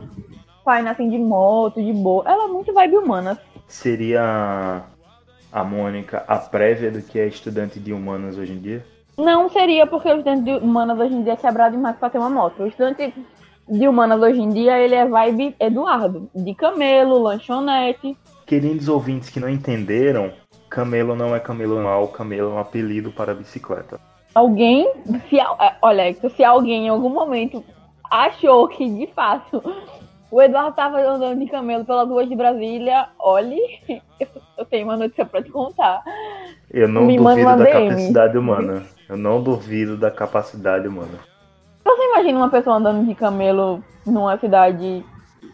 saindo 0.64 0.88
assim 0.88 1.08
de 1.08 1.16
moto, 1.16 1.80
de 1.80 1.92
boa. 1.92 2.24
Ela 2.26 2.46
é 2.46 2.48
muito 2.48 2.74
vibe 2.74 2.96
humana. 2.96 3.38
Seria 3.68 4.82
a 5.52 5.62
Mônica 5.62 6.24
a 6.26 6.36
prévia 6.38 6.90
do 6.90 7.00
que 7.00 7.16
é 7.16 7.28
estudante 7.28 7.78
de 7.78 7.92
humanas 7.92 8.36
hoje 8.36 8.54
em 8.54 8.58
dia? 8.58 8.84
Não 9.16 9.48
seria 9.48 9.86
porque 9.86 10.08
o 10.08 10.16
estudante 10.16 10.42
de 10.42 10.50
humanas 10.50 10.98
hoje 10.98 11.14
em 11.14 11.22
dia 11.22 11.34
é 11.34 11.36
quebrado 11.36 11.76
demais 11.76 11.94
pra 11.94 12.10
ter 12.10 12.18
uma 12.18 12.28
moto. 12.28 12.64
O 12.64 12.66
estudante 12.66 13.14
de 13.68 13.86
humanas 13.86 14.20
hoje 14.20 14.40
em 14.40 14.48
dia, 14.48 14.76
ele 14.80 14.96
é 14.96 15.06
vibe 15.06 15.54
Eduardo. 15.60 16.28
De 16.34 16.56
camelo, 16.56 17.22
lanchonete. 17.22 18.18
Queridos 18.44 18.88
ouvintes 18.88 19.30
que 19.30 19.38
não 19.38 19.48
entenderam, 19.48 20.32
camelo 20.68 21.14
não 21.14 21.36
é 21.36 21.38
camelo 21.38 21.80
mal, 21.80 22.08
camelo 22.08 22.50
é 22.50 22.54
um 22.54 22.58
apelido 22.58 23.12
para 23.12 23.32
bicicleta. 23.32 24.00
Alguém, 24.34 24.90
se, 25.28 25.38
é, 25.38 25.76
olha, 25.82 26.14
se 26.14 26.42
alguém 26.42 26.86
em 26.86 26.88
algum 26.88 27.10
momento 27.10 27.62
achou 28.10 28.66
que 28.68 28.88
de 28.88 29.06
fato 29.08 29.62
o 30.30 30.40
Eduardo 30.40 30.74
tava 30.74 30.98
andando 31.00 31.38
de 31.38 31.50
camelo 31.50 31.84
pelas 31.84 32.08
ruas 32.08 32.28
de 32.28 32.34
Brasília, 32.34 33.08
olhe, 33.18 33.60
eu, 34.56 34.64
tenho 34.64 34.86
uma 34.86 34.96
notícia 34.96 35.26
pra 35.26 35.42
te 35.42 35.50
contar. 35.50 36.02
Eu 36.70 36.88
não 36.88 37.02
Me 37.02 37.18
duvido 37.18 37.44
da 37.44 37.56
DM. 37.56 37.88
capacidade 37.88 38.38
humana. 38.38 38.82
Eu 39.08 39.16
não 39.18 39.42
duvido 39.42 39.96
da 39.98 40.10
capacidade 40.10 40.88
humana. 40.88 41.18
Você 41.84 42.02
imagina 42.02 42.38
uma 42.38 42.48
pessoa 42.48 42.76
andando 42.76 43.06
de 43.06 43.14
camelo 43.14 43.84
numa 44.06 44.38
cidade 44.38 45.04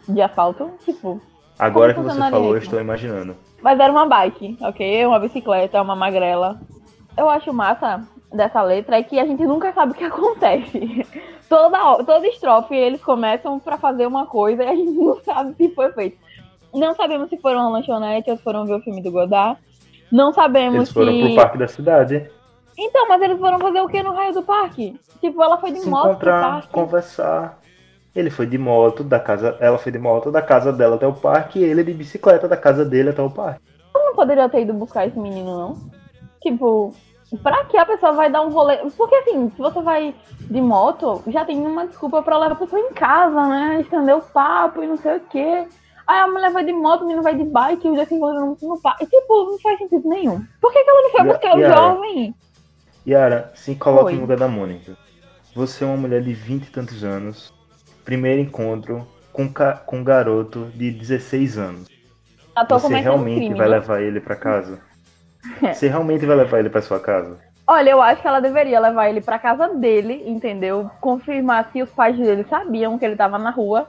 de 0.07 0.21
asfalto? 0.21 0.71
Tipo, 0.85 1.21
Agora 1.57 1.93
que 1.93 1.99
você 1.99 2.17
falou, 2.17 2.51
eu 2.53 2.59
estou 2.59 2.79
imaginando. 2.79 3.35
Mas 3.61 3.77
era 3.77 3.91
uma 3.91 4.05
bike, 4.05 4.57
ok? 4.61 5.05
Uma 5.05 5.19
bicicleta, 5.19 5.81
uma 5.81 5.95
magrela. 5.95 6.57
Eu 7.17 7.29
acho 7.29 7.51
massa 7.51 8.07
dessa 8.31 8.61
letra 8.61 8.97
é 8.97 9.03
que 9.03 9.19
a 9.19 9.25
gente 9.25 9.45
nunca 9.45 9.71
sabe 9.73 9.91
o 9.91 9.95
que 9.95 10.03
acontece. 10.05 11.05
Toda, 11.47 12.03
toda 12.03 12.27
estrofe 12.27 12.75
eles 12.75 13.01
começam 13.03 13.59
pra 13.59 13.77
fazer 13.77 14.05
uma 14.05 14.25
coisa 14.25 14.63
e 14.63 14.67
a 14.67 14.75
gente 14.75 14.91
não 14.91 15.19
sabe 15.21 15.53
se 15.55 15.69
foi 15.73 15.91
feito. 15.93 16.17
Não 16.73 16.93
sabemos 16.93 17.29
se 17.29 17.37
foram 17.37 17.61
uma 17.61 17.69
lanchonete 17.69 18.29
ou 18.29 18.37
se 18.37 18.43
foram 18.43 18.65
ver 18.65 18.75
o 18.75 18.81
filme 18.81 19.01
do 19.01 19.11
Godard. 19.11 19.59
Não 20.11 20.31
sabemos 20.31 20.75
Eles 20.75 20.91
foram 20.91 21.11
se. 21.13 21.19
pro 21.21 21.35
parque 21.35 21.57
da 21.57 21.67
cidade 21.67 22.29
Então, 22.77 23.07
mas 23.07 23.21
eles 23.21 23.39
foram 23.39 23.59
fazer 23.59 23.81
o 23.81 23.87
que 23.87 24.01
no 24.03 24.13
raio 24.13 24.33
do 24.33 24.43
parque? 24.43 24.99
Tipo, 25.19 25.43
ela 25.43 25.57
foi 25.57 25.71
de 25.71 25.79
se 25.79 25.89
moto 25.89 26.03
pro 26.17 26.29
encontrar, 26.29 26.41
parque. 26.51 26.69
conversar. 26.69 27.59
Ele 28.15 28.29
foi 28.29 28.45
de 28.47 28.57
moto 28.57 29.03
da 29.03 29.19
casa, 29.19 29.55
ela 29.59 29.77
foi 29.77 29.91
de 29.91 29.99
moto 29.99 30.31
da 30.31 30.41
casa 30.41 30.71
dela 30.73 30.95
até 30.95 31.05
o 31.07 31.13
parque 31.13 31.59
e 31.59 31.63
ele 31.63 31.83
de 31.83 31.93
bicicleta 31.93 32.47
da 32.47 32.57
casa 32.57 32.83
dele 32.83 33.09
até 33.09 33.21
o 33.21 33.29
parque. 33.29 33.61
não 33.93 34.15
poderia 34.15 34.49
ter 34.49 34.61
ido 34.61 34.73
buscar 34.73 35.07
esse 35.07 35.17
menino, 35.17 35.57
não? 35.57 35.77
Tipo, 36.41 36.93
pra 37.37 37.65
que 37.65 37.77
a 37.77 37.85
pessoa 37.85 38.11
vai 38.13 38.31
dar 38.31 38.41
um 38.41 38.49
rolê? 38.49 38.77
Porque 38.97 39.15
assim, 39.15 39.49
se 39.51 39.57
você 39.57 39.81
vai 39.81 40.15
de 40.39 40.61
moto, 40.61 41.21
já 41.27 41.45
tem 41.45 41.57
uma 41.65 41.85
desculpa 41.87 42.21
pra 42.23 42.37
levar 42.37 42.53
a 42.53 42.57
pessoa 42.57 42.81
em 42.81 42.93
casa, 42.93 43.45
né? 43.47 43.81
Estender 43.81 44.15
o 44.15 44.21
papo 44.21 44.83
e 44.83 44.87
não 44.87 44.97
sei 44.97 45.17
o 45.17 45.19
quê. 45.21 45.67
Aí 46.07 46.19
a 46.19 46.27
mulher 46.27 46.51
vai 46.51 46.65
de 46.65 46.73
moto, 46.73 47.01
o 47.01 47.05
menino 47.05 47.21
vai 47.21 47.35
de 47.35 47.43
bike, 47.43 47.87
os 47.87 47.95
dois 47.95 48.07
se 48.09 48.15
encontram 48.15 48.57
no, 48.59 48.67
no 48.69 48.81
parque. 48.81 49.05
Tipo, 49.05 49.51
não 49.51 49.59
faz 49.59 49.77
sentido 49.77 50.09
nenhum. 50.09 50.43
Por 50.59 50.73
que, 50.73 50.83
que 50.83 50.89
ela 50.89 51.01
não 51.03 51.09
foi 51.11 51.19
E 51.19 51.21
a- 51.21 51.25
buscar 51.33 51.55
o 51.55 51.59
e 51.59 51.67
jovem? 51.69 52.35
Yara, 53.07 53.51
se 53.55 53.75
coloca 53.75 54.05
Oi. 54.05 54.15
no 54.15 54.21
lugar 54.21 54.37
da 54.37 54.47
Mônica. 54.47 54.97
Você 55.55 55.83
é 55.83 55.87
uma 55.87 55.97
mulher 55.97 56.21
de 56.21 56.33
20 56.33 56.65
e 56.67 56.71
tantos 56.71 57.03
anos. 57.03 57.53
Primeiro 58.03 58.41
encontro 58.41 59.07
com, 59.31 59.51
ca- 59.51 59.77
com 59.85 59.97
um 59.99 60.03
garoto 60.03 60.65
de 60.75 60.89
16 60.91 61.57
anos. 61.59 61.87
Tô 62.67 62.77
Você 62.79 62.95
realmente 62.95 63.39
crime. 63.45 63.55
vai 63.57 63.69
né? 63.69 63.75
levar 63.77 64.01
ele 64.01 64.19
pra 64.19 64.35
casa? 64.35 64.81
Você 65.73 65.87
realmente 65.87 66.25
vai 66.25 66.35
levar 66.35 66.59
ele 66.59 66.69
pra 66.69 66.81
sua 66.81 66.99
casa? 66.99 67.37
Olha, 67.67 67.91
eu 67.91 68.01
acho 68.01 68.21
que 68.21 68.27
ela 68.27 68.39
deveria 68.39 68.79
levar 68.79 69.09
ele 69.09 69.21
pra 69.21 69.37
casa 69.37 69.67
dele, 69.69 70.23
entendeu? 70.25 70.89
Confirmar 70.99 71.69
se 71.71 71.83
os 71.83 71.89
pais 71.91 72.17
dele 72.17 72.43
sabiam 72.49 72.97
que 72.97 73.05
ele 73.05 73.15
tava 73.15 73.37
na 73.37 73.51
rua. 73.51 73.87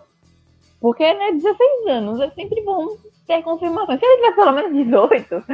Porque, 0.79 1.03
né, 1.15 1.33
16 1.33 1.87
anos, 1.89 2.21
é 2.21 2.31
sempre 2.31 2.63
bom 2.63 2.89
ter 3.27 3.43
confirmação. 3.43 3.99
Se 3.99 4.05
ele 4.05 4.17
tivesse 4.17 4.37
pelo 4.37 4.53
menos 4.53 4.73
18, 4.73 5.45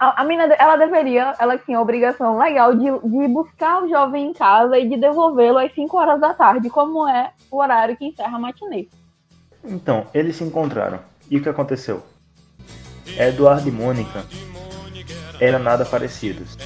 a, 0.00 0.20
a 0.20 0.24
mina, 0.24 0.44
ela 0.58 0.76
deveria, 0.76 1.34
ela 1.38 1.58
tinha 1.58 1.78
a 1.78 1.82
obrigação 1.82 2.38
legal 2.38 2.74
de, 2.74 2.86
de 2.86 3.28
buscar 3.28 3.82
o 3.82 3.88
jovem 3.88 4.30
em 4.30 4.32
casa 4.32 4.78
e 4.78 4.88
de 4.88 4.96
devolvê-lo 4.96 5.58
às 5.58 5.72
5 5.72 5.96
horas 5.96 6.20
da 6.20 6.34
tarde, 6.34 6.70
como 6.70 7.06
é 7.06 7.30
o 7.50 7.58
horário 7.58 7.96
que 7.96 8.06
encerra 8.06 8.36
a 8.36 8.40
matinê. 8.40 8.88
Então, 9.62 10.06
eles 10.14 10.36
se 10.36 10.44
encontraram. 10.44 10.98
E 11.30 11.36
o 11.36 11.42
que 11.42 11.48
aconteceu? 11.48 12.02
Eduardo 13.18 13.68
e 13.68 13.72
Mônica 13.72 14.24
eram 15.40 15.58
nada 15.58 15.84
parecidos. 15.84 16.56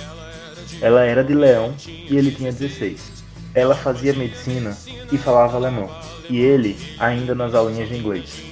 Ela 0.80 1.04
era 1.04 1.22
de 1.22 1.34
Leão 1.34 1.74
e 1.88 2.16
ele 2.16 2.30
tinha 2.32 2.52
16. 2.52 3.24
Ela 3.54 3.74
fazia 3.74 4.12
medicina 4.12 4.76
e 5.12 5.16
falava 5.16 5.56
alemão. 5.56 5.88
E 6.28 6.38
ele 6.40 6.76
ainda 6.98 7.34
nas 7.34 7.54
aulinhas 7.54 7.88
de 7.88 7.96
inglês. 7.96 8.42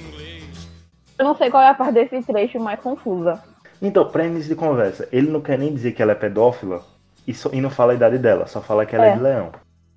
Eu 1.17 1.25
não 1.25 1.35
sei 1.35 1.49
qual 1.49 1.61
é 1.63 1.69
a 1.69 1.73
parte 1.73 1.93
desse 1.93 2.21
trecho 2.23 2.59
mais 2.59 2.79
confusa. 2.79 3.41
Então, 3.81 4.09
pra 4.09 4.25
início 4.25 4.49
de 4.49 4.55
conversa, 4.55 5.07
ele 5.11 5.29
não 5.29 5.41
quer 5.41 5.57
nem 5.59 5.73
dizer 5.73 5.91
que 5.91 6.01
ela 6.01 6.13
é 6.13 6.15
pedófila 6.15 6.81
e, 7.27 7.33
só- 7.33 7.49
e 7.51 7.59
não 7.59 7.69
fala 7.69 7.91
a 7.91 7.95
idade 7.95 8.17
dela, 8.17 8.47
só 8.47 8.61
fala 8.61 8.85
que 8.85 8.95
ela 8.95 9.05
é. 9.07 9.09
É. 9.09 9.15
de 9.15 9.21
Leão. 9.21 9.45
Ou 9.47 9.51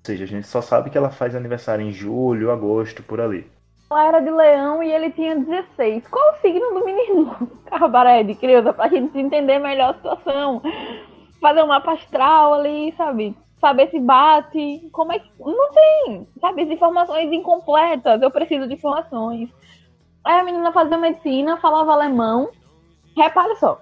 seja, 0.05 0.23
a 0.25 0.27
gente 0.27 0.47
só 0.47 0.61
sabe 0.61 0.89
que 0.89 0.97
ela 0.97 1.09
faz 1.09 1.35
aniversário 1.35 1.85
em 1.85 1.91
julho, 1.91 2.51
agosto, 2.51 3.01
por 3.03 3.19
ali. 3.21 3.47
Ela 3.89 4.07
era 4.07 4.19
de 4.19 4.29
leão 4.29 4.83
e 4.83 4.91
ele 4.91 5.11
tinha 5.11 5.35
16. 5.35 6.07
Qual 6.07 6.33
o 6.33 6.37
signo 6.37 6.73
do 6.73 6.85
menino? 6.85 7.49
Carbaré 7.65 8.23
de 8.23 8.35
criança, 8.35 8.73
pra 8.73 8.89
gente 8.89 9.17
entender 9.17 9.59
melhor 9.59 9.91
a 9.91 9.93
situação. 9.93 10.61
Fazer 11.39 11.63
um 11.63 11.67
mapa 11.67 11.93
astral 11.93 12.55
ali, 12.55 12.93
sabe? 12.97 13.35
Saber 13.61 13.89
se 13.89 13.99
bate. 13.99 14.89
Como 14.91 15.13
é 15.13 15.19
que. 15.19 15.29
Não 15.39 15.71
tem, 15.71 16.27
sabe? 16.41 16.63
As 16.63 16.69
informações 16.69 17.31
incompletas. 17.31 18.21
Eu 18.21 18.29
preciso 18.29 18.67
de 18.67 18.73
informações. 18.73 19.49
Aí 20.23 20.39
a 20.39 20.43
menina 20.43 20.71
fazia 20.73 20.97
medicina, 20.97 21.55
falava 21.57 21.93
alemão. 21.93 22.49
Repare 23.15 23.55
só. 23.55 23.79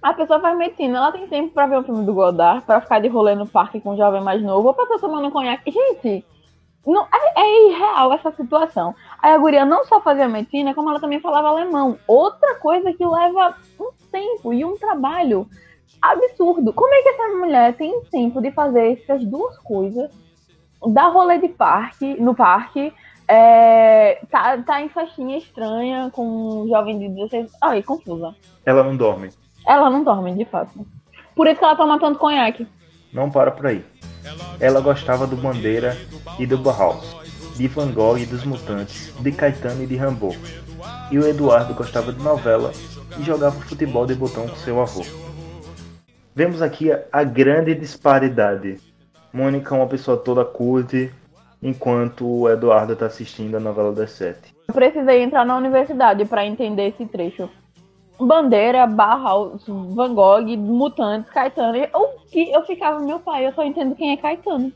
A 0.00 0.14
pessoa 0.14 0.40
faz 0.40 0.56
medicina, 0.58 0.98
ela 0.98 1.12
tem 1.12 1.28
tempo 1.28 1.54
pra 1.54 1.66
ver 1.66 1.78
o 1.78 1.84
filme 1.84 2.04
do 2.04 2.12
Godard, 2.12 2.64
pra 2.66 2.80
ficar 2.80 3.00
de 3.00 3.06
rolê 3.06 3.36
no 3.36 3.46
parque 3.46 3.80
com 3.80 3.92
um 3.92 3.96
jovem 3.96 4.20
mais 4.20 4.42
novo, 4.42 4.66
ou 4.66 4.74
pra 4.74 4.82
estar 4.82 4.98
tomando 4.98 5.28
um 5.28 5.30
conhaque. 5.30 5.70
Gente, 5.70 6.24
Não, 6.86 7.02
é, 7.02 7.40
é 7.40 7.68
irreal 7.68 8.12
essa 8.12 8.32
situação. 8.32 8.94
Aí 9.20 9.32
a 9.32 9.38
guria 9.38 9.64
não 9.64 9.84
só 9.84 10.00
fazia 10.00 10.28
medicina, 10.28 10.74
como 10.74 10.90
ela 10.90 11.00
também 11.00 11.20
falava 11.20 11.48
alemão. 11.48 11.98
Outra 12.06 12.56
coisa 12.56 12.92
que 12.92 13.04
leva 13.04 13.56
um 13.78 13.90
tempo 14.10 14.52
e 14.52 14.64
um 14.64 14.76
trabalho 14.76 15.46
absurdo. 16.00 16.72
Como 16.72 16.92
é 16.92 17.02
que 17.02 17.08
essa 17.10 17.28
mulher 17.36 17.74
tem 17.74 18.02
tempo 18.10 18.40
de 18.42 18.50
fazer 18.50 19.00
essas 19.00 19.24
duas 19.24 19.56
coisas? 19.58 20.10
Dar 20.88 21.08
rolê 21.08 21.38
de 21.38 21.48
parque, 21.48 22.20
no 22.20 22.34
parque, 22.34 22.92
é, 23.28 24.20
tá, 24.28 24.58
tá 24.58 24.82
em 24.82 24.88
festinha 24.88 25.38
estranha 25.38 26.10
com 26.12 26.64
um 26.64 26.68
jovem 26.68 26.98
de 26.98 27.08
16 27.08 27.52
Ai, 27.62 27.82
confusa. 27.82 28.34
Ela 28.66 28.82
não 28.82 28.96
dorme. 28.96 29.30
Ela 29.66 29.88
não 29.88 30.02
dorme, 30.02 30.34
de 30.34 30.44
fato. 30.44 30.84
Por 31.34 31.46
isso 31.46 31.58
que 31.58 31.64
ela 31.64 31.76
toma 31.76 32.00
tanto 32.00 32.18
conhaque. 32.18 32.66
Não 33.12 33.30
para 33.30 33.52
por 33.52 33.66
aí. 33.66 33.84
Ela 34.60 34.80
gostava 34.80 35.26
do 35.26 35.36
Bandeira 35.36 35.96
e 36.38 36.46
do 36.46 36.58
Bauhaus, 36.58 37.16
de 37.56 37.66
Van 37.68 37.90
Gogh 37.92 38.18
e 38.18 38.26
dos 38.26 38.44
Mutantes, 38.44 39.12
de 39.20 39.32
Caetano 39.32 39.82
e 39.82 39.86
de 39.86 39.96
Rambo. 39.96 40.34
E 41.10 41.18
o 41.18 41.26
Eduardo 41.26 41.74
gostava 41.74 42.12
de 42.12 42.22
novela 42.22 42.72
e 43.18 43.22
jogava 43.22 43.60
futebol 43.60 44.06
de 44.06 44.14
botão 44.14 44.48
com 44.48 44.56
seu 44.56 44.80
avô. 44.80 45.04
Vemos 46.34 46.62
aqui 46.62 46.90
a, 47.12 47.24
grande 47.24 47.74
disparidade. 47.74 48.80
Mônica 49.32 49.74
é 49.74 49.78
uma 49.78 49.86
pessoa 49.86 50.16
toda 50.16 50.44
curte, 50.44 51.12
enquanto 51.62 52.26
o 52.26 52.48
Eduardo 52.48 52.94
está 52.94 53.06
assistindo 53.06 53.56
a 53.56 53.60
novela 53.60 53.92
das 53.92 54.12
sete. 54.12 54.54
Eu 54.66 54.74
precisei 54.74 55.22
entrar 55.22 55.44
na 55.44 55.56
universidade 55.56 56.24
para 56.24 56.46
entender 56.46 56.88
esse 56.88 57.04
trecho. 57.06 57.50
Bandeira, 58.18 58.86
Bauhaus, 58.86 59.62
Van 59.66 60.14
Gogh, 60.14 60.56
Mutantes, 60.56 61.30
Caetano. 61.30 61.78
O 61.94 62.11
que 62.32 62.50
eu 62.50 62.64
ficava, 62.64 62.98
meu 62.98 63.20
pai, 63.20 63.46
eu 63.46 63.52
só 63.52 63.62
entendo 63.62 63.94
quem 63.94 64.12
é 64.12 64.16
Caetano. 64.16 64.72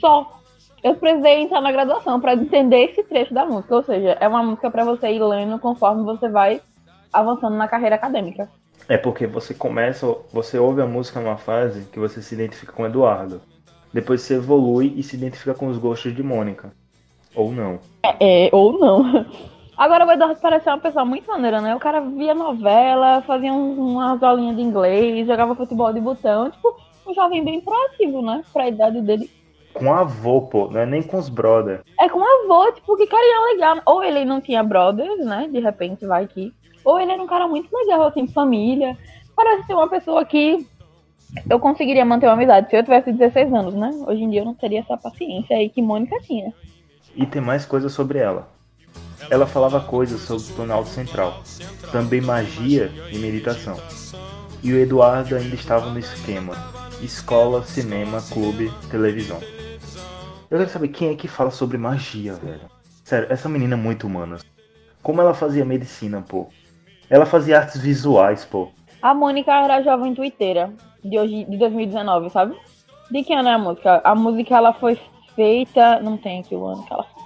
Só. 0.00 0.38
Eu 0.84 0.94
precisei 0.94 1.40
entrar 1.40 1.60
na 1.60 1.72
graduação 1.72 2.20
para 2.20 2.34
entender 2.34 2.90
esse 2.90 3.02
trecho 3.02 3.34
da 3.34 3.44
música. 3.44 3.74
Ou 3.74 3.82
seja, 3.82 4.16
é 4.20 4.28
uma 4.28 4.42
música 4.42 4.70
para 4.70 4.84
você 4.84 5.10
ir 5.10 5.20
lendo 5.20 5.58
conforme 5.58 6.04
você 6.04 6.28
vai 6.28 6.60
avançando 7.12 7.56
na 7.56 7.66
carreira 7.66 7.96
acadêmica. 7.96 8.48
É 8.88 8.96
porque 8.96 9.26
você 9.26 9.54
começa, 9.54 10.06
você 10.32 10.58
ouve 10.58 10.80
a 10.80 10.86
música 10.86 11.20
numa 11.20 11.36
fase 11.36 11.88
que 11.90 11.98
você 11.98 12.22
se 12.22 12.34
identifica 12.34 12.72
com 12.72 12.86
Eduardo. 12.86 13.40
Depois 13.92 14.20
você 14.20 14.34
evolui 14.34 14.92
e 14.96 15.02
se 15.02 15.16
identifica 15.16 15.54
com 15.54 15.66
os 15.66 15.78
gostos 15.78 16.14
de 16.14 16.22
Mônica. 16.22 16.70
Ou 17.34 17.50
não. 17.50 17.80
É, 18.02 18.46
é 18.46 18.50
ou 18.52 18.78
não. 18.78 19.26
Agora 19.78 20.04
o 20.04 20.10
Eduardo 20.10 20.40
parece 20.40 20.68
uma 20.68 20.78
pessoa 20.78 21.04
muito 21.04 21.30
maneira, 21.30 21.60
né? 21.60 21.72
O 21.72 21.78
cara 21.78 22.00
via 22.00 22.34
novela, 22.34 23.22
fazia 23.22 23.52
um, 23.52 23.92
umas 23.92 24.20
aulinhas 24.20 24.56
de 24.56 24.62
inglês, 24.62 25.24
jogava 25.24 25.54
futebol 25.54 25.92
de 25.92 26.00
botão. 26.00 26.50
Tipo, 26.50 26.76
um 27.06 27.14
jovem 27.14 27.44
bem 27.44 27.60
proativo, 27.60 28.20
né? 28.20 28.42
Pra 28.52 28.68
idade 28.68 29.00
dele. 29.00 29.30
Com 29.72 29.94
avô, 29.94 30.42
pô, 30.42 30.68
não 30.68 30.80
é 30.80 30.86
nem 30.86 31.00
com 31.00 31.16
os 31.16 31.28
brother. 31.28 31.82
É 32.00 32.08
com 32.08 32.18
avô, 32.18 32.72
tipo, 32.72 32.96
que 32.96 33.06
carinha 33.06 33.52
legal. 33.52 33.80
Ou 33.86 34.02
ele 34.02 34.24
não 34.24 34.40
tinha 34.40 34.64
brothers, 34.64 35.24
né? 35.24 35.48
De 35.48 35.60
repente 35.60 36.04
vai 36.04 36.24
aqui. 36.24 36.52
Ou 36.84 36.98
ele 36.98 37.12
era 37.12 37.22
um 37.22 37.28
cara 37.28 37.46
muito 37.46 37.72
legal, 37.72 38.02
assim, 38.02 38.26
família. 38.26 38.98
Parece 39.36 39.64
ser 39.64 39.74
uma 39.74 39.88
pessoa 39.88 40.24
que 40.24 40.66
eu 41.48 41.60
conseguiria 41.60 42.04
manter 42.04 42.26
uma 42.26 42.32
amizade 42.32 42.68
se 42.68 42.76
eu 42.76 42.82
tivesse 42.82 43.12
16 43.12 43.54
anos, 43.54 43.74
né? 43.74 43.90
Hoje 44.08 44.24
em 44.24 44.30
dia 44.30 44.40
eu 44.40 44.44
não 44.44 44.54
teria 44.54 44.80
essa 44.80 44.96
paciência 44.96 45.56
aí 45.56 45.68
que 45.68 45.80
Mônica 45.80 46.18
tinha. 46.22 46.52
E 47.14 47.24
tem 47.24 47.40
mais 47.40 47.64
coisas 47.64 47.92
sobre 47.92 48.18
ela. 48.18 48.57
Ela 49.30 49.46
falava 49.46 49.80
coisas 49.80 50.22
sobre 50.22 50.42
o 50.50 50.54
Planalto 50.54 50.88
Central, 50.88 51.42
também 51.92 52.20
magia 52.20 52.90
e 53.12 53.18
meditação. 53.18 53.76
E 54.62 54.72
o 54.72 54.78
Eduardo 54.78 55.36
ainda 55.36 55.54
estava 55.54 55.90
no 55.90 55.98
esquema: 55.98 56.54
escola, 57.02 57.62
cinema, 57.62 58.22
clube, 58.32 58.72
televisão. 58.90 59.38
Eu 60.50 60.58
quero 60.58 60.70
saber 60.70 60.88
quem 60.88 61.10
é 61.10 61.14
que 61.14 61.28
fala 61.28 61.50
sobre 61.50 61.76
magia, 61.76 62.34
velho. 62.34 62.70
Sério, 63.04 63.28
essa 63.30 63.48
menina 63.48 63.74
é 63.74 63.76
muito 63.76 64.06
humana. 64.06 64.38
Como 65.02 65.20
ela 65.20 65.34
fazia 65.34 65.64
medicina, 65.64 66.24
pô? 66.26 66.48
Ela 67.10 67.26
fazia 67.26 67.58
artes 67.58 67.80
visuais, 67.80 68.46
pô. 68.46 68.70
A 69.02 69.14
Mônica 69.14 69.52
era 69.52 69.82
jovem 69.82 70.14
twitteira 70.14 70.72
de 71.04 71.18
hoje, 71.18 71.44
de 71.44 71.56
2019, 71.58 72.30
sabe? 72.30 72.56
De 73.10 73.22
que 73.22 73.32
ano 73.32 73.48
é 73.48 73.52
a 73.52 73.58
música? 73.58 74.00
A 74.02 74.14
música 74.14 74.56
ela 74.56 74.72
foi 74.72 74.98
feita. 75.34 76.00
Não 76.00 76.16
tem 76.16 76.40
aqui 76.40 76.54
o 76.54 76.66
ano 76.66 76.82
que 76.84 76.92
ela 76.92 77.04
foi. 77.04 77.17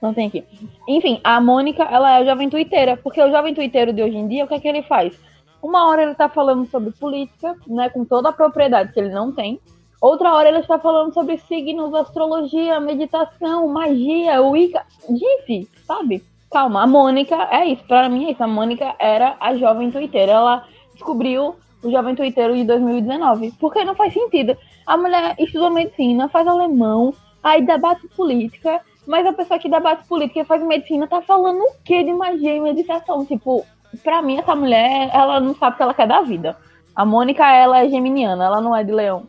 Não 0.00 0.14
tem 0.14 0.28
aqui. 0.28 0.44
Enfim, 0.86 1.20
a 1.24 1.40
Mônica, 1.40 1.82
ela 1.82 2.20
é 2.20 2.24
jovem 2.24 2.48
twitteira, 2.48 2.96
porque 2.96 3.20
o 3.20 3.30
jovem 3.30 3.54
twitteiro 3.54 3.92
de 3.92 4.02
hoje 4.02 4.16
em 4.16 4.28
dia, 4.28 4.44
o 4.44 4.48
que 4.48 4.54
é 4.54 4.60
que 4.60 4.68
ele 4.68 4.82
faz? 4.82 5.18
Uma 5.62 5.88
hora 5.88 6.02
ele 6.02 6.14
tá 6.14 6.28
falando 6.28 6.66
sobre 6.66 6.92
política, 6.92 7.56
né, 7.66 7.88
com 7.88 8.04
toda 8.04 8.28
a 8.28 8.32
propriedade 8.32 8.92
que 8.92 9.00
ele 9.00 9.10
não 9.10 9.32
tem. 9.32 9.60
Outra 10.00 10.32
hora 10.32 10.48
ele 10.48 10.58
está 10.58 10.78
falando 10.78 11.12
sobre 11.12 11.38
signos, 11.38 11.92
astrologia, 11.92 12.78
meditação, 12.78 13.66
magia, 13.66 14.40
Wicca. 14.40 14.84
Gente, 15.08 15.68
sabe? 15.84 16.22
Calma, 16.50 16.84
a 16.84 16.86
Mônica 16.86 17.36
é 17.50 17.66
isso. 17.66 17.82
Para 17.84 18.08
mim 18.08 18.26
é 18.26 18.30
isso. 18.30 18.42
A 18.42 18.46
Mônica 18.46 18.94
era 19.00 19.36
a 19.40 19.56
jovem 19.56 19.90
twitteira. 19.90 20.32
Ela 20.32 20.64
descobriu 20.92 21.56
o 21.82 21.90
jovem 21.90 22.14
twitteiro 22.14 22.54
de 22.54 22.62
2019. 22.62 23.52
Porque 23.58 23.84
não 23.84 23.96
faz 23.96 24.12
sentido. 24.12 24.56
A 24.86 24.96
mulher 24.96 25.34
estudou 25.36 25.68
medicina, 25.68 26.28
faz 26.28 26.46
alemão, 26.46 27.12
aí 27.42 27.60
debate 27.60 28.06
política, 28.16 28.80
mas 29.08 29.24
a 29.24 29.32
pessoa 29.32 29.58
que 29.58 29.70
debate 29.70 30.06
política 30.06 30.40
e 30.40 30.44
faz 30.44 30.62
medicina 30.62 31.08
tá 31.08 31.22
falando 31.22 31.60
o 31.62 31.72
que 31.82 32.04
de 32.04 32.12
magia 32.12 32.54
e 32.54 32.60
meditação? 32.60 33.24
Tipo, 33.24 33.64
pra 34.04 34.20
mim, 34.20 34.36
essa 34.36 34.54
mulher, 34.54 35.08
ela 35.14 35.40
não 35.40 35.54
sabe 35.54 35.74
o 35.74 35.76
que 35.78 35.82
ela 35.82 35.94
quer 35.94 36.06
da 36.06 36.20
vida. 36.20 36.54
A 36.94 37.06
Mônica, 37.06 37.42
ela 37.50 37.82
é 37.82 37.88
geminiana, 37.88 38.44
ela 38.44 38.60
não 38.60 38.76
é 38.76 38.84
de 38.84 38.92
leão. 38.92 39.26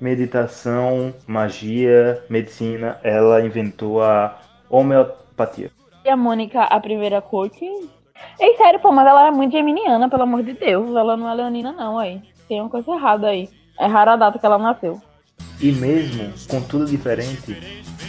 Meditação, 0.00 1.12
magia, 1.26 2.22
medicina, 2.30 3.00
ela 3.02 3.44
inventou 3.44 4.00
a 4.00 4.38
homeopatia. 4.70 5.72
E 6.04 6.08
a 6.08 6.16
Mônica, 6.16 6.62
a 6.62 6.78
primeira 6.78 7.20
coach. 7.20 7.64
Ei, 8.38 8.56
sério, 8.56 8.78
pô, 8.78 8.92
mas 8.92 9.08
ela 9.08 9.26
é 9.26 9.30
muito 9.32 9.50
geminiana, 9.50 10.08
pelo 10.08 10.22
amor 10.22 10.44
de 10.44 10.52
Deus. 10.52 10.94
Ela 10.94 11.16
não 11.16 11.28
é 11.28 11.34
leonina, 11.34 11.72
não, 11.72 11.98
aí. 11.98 12.22
Tem 12.48 12.60
uma 12.60 12.70
coisa 12.70 12.92
errada 12.92 13.26
aí. 13.26 13.48
É 13.76 13.86
rara 13.86 14.12
a 14.12 14.16
data 14.16 14.38
que 14.38 14.46
ela 14.46 14.56
nasceu. 14.56 15.00
E 15.60 15.72
mesmo 15.72 16.32
com 16.48 16.60
tudo 16.60 16.86
diferente, 16.86 17.56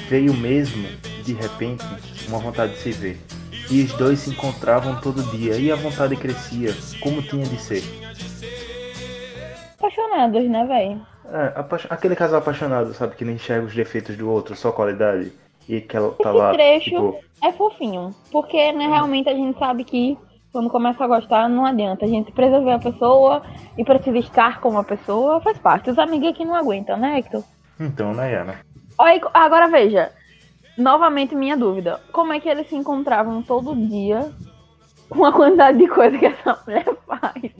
veio 0.07 0.33
mesmo, 0.33 0.87
de 1.23 1.33
repente, 1.33 1.85
uma 2.27 2.39
vontade 2.39 2.73
de 2.73 2.79
se 2.79 2.91
ver. 2.91 3.17
E 3.69 3.83
os 3.83 3.93
dois 3.93 4.19
se 4.19 4.29
encontravam 4.29 4.99
todo 5.01 5.21
dia 5.35 5.57
e 5.57 5.71
a 5.71 5.75
vontade 5.75 6.15
crescia, 6.15 6.73
como 7.01 7.21
tinha 7.21 7.45
de 7.45 7.59
ser. 7.59 7.83
Apaixonados, 9.77 10.49
né, 10.49 10.65
velho? 10.65 11.01
É, 11.29 11.53
aquele 11.89 12.15
casal 12.15 12.39
apaixonado, 12.39 12.93
sabe, 12.93 13.15
que 13.15 13.25
não 13.25 13.33
enxerga 13.33 13.65
os 13.65 13.75
defeitos 13.75 14.15
do 14.15 14.29
outro, 14.29 14.55
só 14.55 14.71
qualidade. 14.71 15.33
E 15.67 15.81
que 15.81 15.97
ela 15.97 16.13
tá 16.13 16.29
Esse 16.29 16.37
lá. 16.37 16.53
trecho 16.53 16.89
Tipo, 16.89 17.19
é 17.43 17.51
fofinho. 17.51 18.15
Porque, 18.31 18.71
né, 18.71 18.87
realmente 18.87 19.27
a 19.27 19.33
gente 19.33 19.59
sabe 19.59 19.83
que 19.83 20.17
quando 20.53 20.69
começa 20.69 21.03
a 21.03 21.07
gostar, 21.07 21.49
não 21.49 21.65
adianta. 21.65 22.05
A 22.05 22.07
gente 22.07 22.31
precisa 22.31 22.61
ver 22.61 22.71
a 22.71 22.79
pessoa 22.79 23.43
e 23.77 23.83
precisa 23.83 24.17
estar 24.17 24.61
com 24.61 24.77
a 24.77 24.83
pessoa, 24.83 25.41
faz 25.41 25.57
parte. 25.57 25.89
Os 25.89 25.99
amigos 25.99 26.29
aqui 26.29 26.45
não 26.45 26.55
aguentam, 26.55 26.97
né, 26.97 27.19
Hector? 27.19 27.43
então, 27.79 28.13
Nayana. 28.13 28.53
Olha, 28.53 28.66
agora 29.33 29.67
veja. 29.67 30.11
Novamente 30.77 31.35
minha 31.35 31.57
dúvida. 31.57 32.01
Como 32.11 32.33
é 32.33 32.39
que 32.39 32.47
eles 32.47 32.67
se 32.67 32.75
encontravam 32.75 33.41
todo 33.41 33.75
dia 33.75 34.31
com 35.09 35.25
a 35.25 35.31
quantidade 35.31 35.77
de 35.77 35.87
coisa 35.87 36.17
que 36.17 36.25
essa 36.25 36.59
mulher 36.65 36.85
faz? 37.07 37.51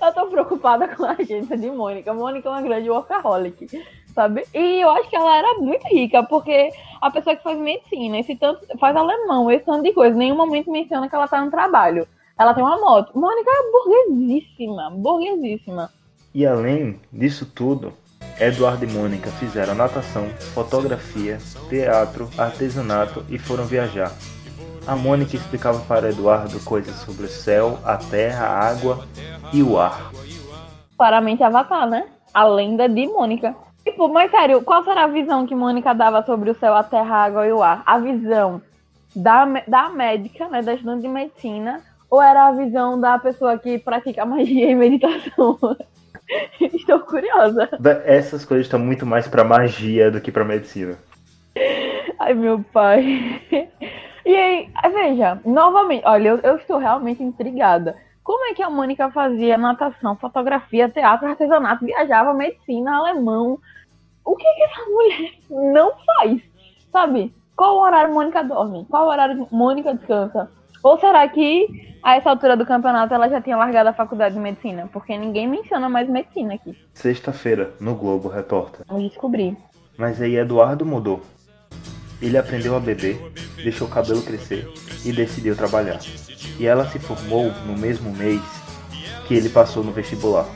Eu 0.00 0.12
tô 0.14 0.26
preocupada 0.26 0.88
com 0.88 1.04
a 1.04 1.12
agência 1.12 1.56
de 1.56 1.70
Mônica. 1.70 2.12
Mônica 2.12 2.48
é 2.48 2.50
uma 2.50 2.62
grande 2.62 2.90
workaholic, 2.90 3.84
sabe? 4.14 4.44
E 4.52 4.80
eu 4.80 4.90
acho 4.90 5.08
que 5.08 5.16
ela 5.16 5.36
era 5.36 5.58
muito 5.58 5.86
rica, 5.86 6.22
porque 6.22 6.70
a 7.00 7.10
pessoa 7.10 7.36
que 7.36 7.42
faz 7.42 7.58
medicina, 7.58 8.18
esse 8.18 8.34
tanto, 8.34 8.66
faz 8.78 8.96
alemão, 8.96 9.50
esse 9.50 9.64
tanto 9.64 9.82
de 9.82 9.92
coisa, 9.92 10.16
nenhum 10.16 10.36
momento 10.36 10.70
menciona 10.70 11.08
que 11.08 11.14
ela 11.14 11.28
tá 11.28 11.44
no 11.44 11.50
trabalho. 11.50 12.08
Ela 12.38 12.54
tem 12.54 12.64
uma 12.64 12.80
moto. 12.80 13.16
Mônica 13.16 13.50
é 13.50 13.70
burguesíssima, 13.70 14.90
burguesíssima. 14.90 15.90
E 16.34 16.46
além 16.46 16.98
disso 17.12 17.46
tudo, 17.54 17.92
Eduardo 18.42 18.84
e 18.84 18.88
Mônica 18.88 19.30
fizeram 19.30 19.72
natação, 19.72 20.28
fotografia, 20.52 21.38
teatro, 21.68 22.28
artesanato 22.36 23.24
e 23.28 23.38
foram 23.38 23.64
viajar. 23.64 24.10
A 24.84 24.96
Mônica 24.96 25.36
explicava 25.36 25.78
para 25.86 26.10
Eduardo 26.10 26.58
coisas 26.64 26.96
sobre 26.96 27.26
o 27.26 27.28
céu, 27.28 27.78
a 27.84 27.96
terra, 27.96 28.46
a 28.46 28.68
água 28.68 29.06
e 29.52 29.62
o 29.62 29.78
ar. 29.78 30.10
Claramente 30.98 31.44
Avatar, 31.44 31.88
né? 31.88 32.08
A 32.34 32.42
lenda 32.42 32.88
de 32.88 33.06
Mônica. 33.06 33.54
Tipo, 33.84 34.08
mas 34.08 34.28
sério, 34.32 34.60
qual 34.62 34.82
será 34.82 35.04
a 35.04 35.06
visão 35.06 35.46
que 35.46 35.54
Mônica 35.54 35.94
dava 35.94 36.24
sobre 36.24 36.50
o 36.50 36.58
céu, 36.58 36.74
a 36.74 36.82
terra, 36.82 37.18
a 37.18 37.24
água 37.24 37.46
e 37.46 37.52
o 37.52 37.62
ar? 37.62 37.84
A 37.86 38.00
visão 38.00 38.60
da, 39.14 39.44
da 39.68 39.88
médica, 39.88 40.48
né? 40.48 40.62
Da 40.62 40.74
estudante 40.74 41.02
de 41.02 41.08
medicina, 41.08 41.80
ou 42.10 42.20
era 42.20 42.48
a 42.48 42.52
visão 42.52 43.00
da 43.00 43.20
pessoa 43.20 43.56
que 43.56 43.78
pratica 43.78 44.26
magia 44.26 44.68
e 44.68 44.74
meditação? 44.74 45.60
Estou 46.60 47.00
curiosa. 47.00 47.68
Essas 48.04 48.44
coisas 48.44 48.66
estão 48.66 48.78
muito 48.78 49.04
mais 49.04 49.28
pra 49.28 49.44
magia 49.44 50.10
do 50.10 50.20
que 50.20 50.32
pra 50.32 50.44
medicina. 50.44 50.98
Ai, 52.18 52.34
meu 52.34 52.62
pai. 52.72 53.40
E 54.24 54.36
aí, 54.36 54.70
veja, 54.92 55.40
novamente, 55.44 56.04
olha, 56.06 56.28
eu, 56.28 56.38
eu 56.38 56.56
estou 56.56 56.78
realmente 56.78 57.22
intrigada. 57.22 57.96
Como 58.22 58.44
é 58.46 58.54
que 58.54 58.62
a 58.62 58.70
Mônica 58.70 59.10
fazia 59.10 59.58
natação, 59.58 60.14
fotografia, 60.16 60.88
teatro, 60.88 61.26
artesanato, 61.26 61.84
viajava, 61.84 62.32
medicina, 62.32 62.96
alemão? 62.96 63.58
o 64.24 64.36
que, 64.36 64.44
que 64.44 64.62
essa 64.62 64.84
mulher 64.88 65.32
não 65.50 65.92
faz? 66.06 66.40
Sabe? 66.90 67.34
Qual 67.56 67.76
o 67.76 67.82
horário 67.82 68.14
Mônica 68.14 68.42
dorme? 68.42 68.86
Qual 68.88 69.06
o 69.06 69.10
horário 69.10 69.46
Mônica 69.50 69.94
descansa? 69.94 70.50
Ou 70.82 70.98
será 70.98 71.28
que 71.28 71.96
a 72.02 72.16
essa 72.16 72.30
altura 72.30 72.56
do 72.56 72.66
campeonato 72.66 73.14
ela 73.14 73.28
já 73.28 73.40
tinha 73.40 73.56
largado 73.56 73.88
a 73.88 73.92
faculdade 73.92 74.34
de 74.34 74.40
medicina? 74.40 74.88
Porque 74.92 75.16
ninguém 75.16 75.46
menciona 75.46 75.88
mais 75.88 76.08
medicina 76.08 76.54
aqui. 76.54 76.76
Sexta-feira, 76.92 77.72
no 77.80 77.94
Globo, 77.94 78.28
repórter. 78.28 78.84
Vamos 78.88 79.04
descobrir. 79.04 79.56
Mas 79.96 80.20
aí 80.20 80.36
Eduardo 80.36 80.84
mudou. 80.84 81.20
Ele 82.20 82.36
aprendeu 82.36 82.76
a 82.76 82.80
beber, 82.80 83.16
deixou 83.62 83.86
o 83.86 83.90
cabelo 83.90 84.22
crescer 84.22 84.68
e 85.04 85.12
decidiu 85.12 85.56
trabalhar. 85.56 86.00
E 86.58 86.66
ela 86.66 86.84
se 86.86 86.98
formou 86.98 87.52
no 87.66 87.76
mesmo 87.76 88.10
mês 88.12 88.40
que 89.26 89.34
ele 89.34 89.48
passou 89.48 89.84
no 89.84 89.92
vestibular. 89.92 90.46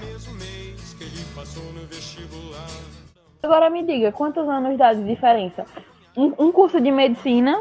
Agora 3.42 3.70
me 3.70 3.84
diga, 3.84 4.10
quantos 4.10 4.48
anos 4.48 4.76
dá 4.76 4.92
de 4.92 5.04
diferença? 5.04 5.64
Um, 6.16 6.32
um 6.38 6.52
curso 6.52 6.80
de 6.80 6.90
medicina 6.90 7.56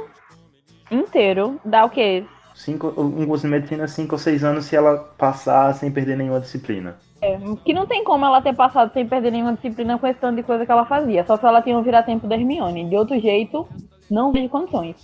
inteiro 0.89 1.60
dá 1.63 1.86
o 1.86 1.89
quê? 1.89 2.25
Cinco, 2.56 2.88
um 2.98 3.28
curso 3.28 3.46
de 3.46 3.52
medicina, 3.52 3.86
5 3.86 4.15
ou 4.15 4.18
6 4.18 4.44
anos 4.46 4.65
se 4.65 4.78
ela 4.78 4.98
passar 5.18 5.74
sem 5.74 5.91
perder 5.91 6.15
nenhuma 6.15 6.39
disciplina. 6.39 6.96
É, 7.22 7.38
que 7.65 7.74
não 7.74 7.86
tem 7.86 8.02
como 8.04 8.26
ela 8.26 8.41
ter 8.41 8.56
passado 8.56 8.94
sem 8.94 9.06
perder 9.06 9.32
nenhuma 9.32 9.54
disciplina 9.54 9.98
com 9.98 10.08
esse 10.08 10.20
tanto 10.20 10.38
de 10.38 10.44
coisa 10.44 10.65
que 10.65 10.72
ela 10.72 10.86
fazia. 10.86 11.26
Só 11.26 11.36
se 11.36 11.46
ela 11.46 11.62
tinha 11.62 11.78
um 11.78 11.84
vira-tempo 11.84 12.26
da 12.28 12.36
Hermione. 12.36 12.89
De 12.89 12.96
outro 12.96 13.20
jeito, 13.20 13.68
não 14.10 14.32
vejo 14.32 14.48
condições. 14.48 14.96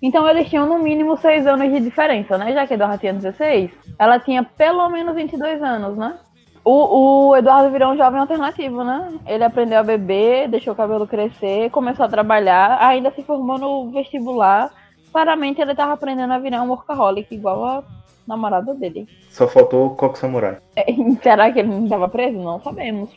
Então 0.00 0.26
eles 0.28 0.48
tinham 0.48 0.66
no 0.66 0.78
mínimo 0.78 1.16
6 1.16 1.48
anos 1.48 1.68
de 1.70 1.80
diferença, 1.80 2.38
né? 2.38 2.52
Já 2.52 2.66
que 2.66 2.74
a 2.74 2.76
Eduardo 2.76 2.98
tinha 2.98 3.12
16, 3.12 3.72
ela 3.98 4.20
tinha 4.20 4.44
pelo 4.44 4.88
menos 4.88 5.14
22 5.14 5.60
anos, 5.62 5.96
né? 5.98 6.16
O, 6.64 7.30
o 7.30 7.36
Eduardo 7.36 7.70
virou 7.70 7.92
um 7.92 7.96
jovem 7.96 8.20
alternativo, 8.20 8.84
né? 8.84 9.18
Ele 9.26 9.42
aprendeu 9.42 9.80
a 9.80 9.82
beber, 9.82 10.48
deixou 10.48 10.74
o 10.74 10.76
cabelo 10.76 11.06
crescer, 11.06 11.70
começou 11.70 12.06
a 12.06 12.08
trabalhar, 12.08 12.78
ainda 12.80 13.10
se 13.10 13.22
formou 13.22 13.58
no 13.58 13.90
vestibular. 13.90 14.70
Claramente 15.12 15.60
ele 15.60 15.74
tava 15.74 15.92
aprendendo 15.92 16.32
a 16.32 16.38
virar 16.38 16.62
um 16.62 16.68
workaholic, 16.68 17.34
igual 17.34 17.64
a 17.64 17.84
namorada 18.26 18.74
dele. 18.74 19.08
Só 19.30 19.48
faltou 19.48 19.86
o 19.86 19.96
Coco 19.96 20.16
Samurai. 20.16 20.58
É, 20.76 20.84
será 21.22 21.50
que 21.50 21.58
ele 21.58 21.68
não 21.68 21.84
estava 21.84 22.08
preso? 22.08 22.38
Não 22.38 22.60
sabemos. 22.60 23.10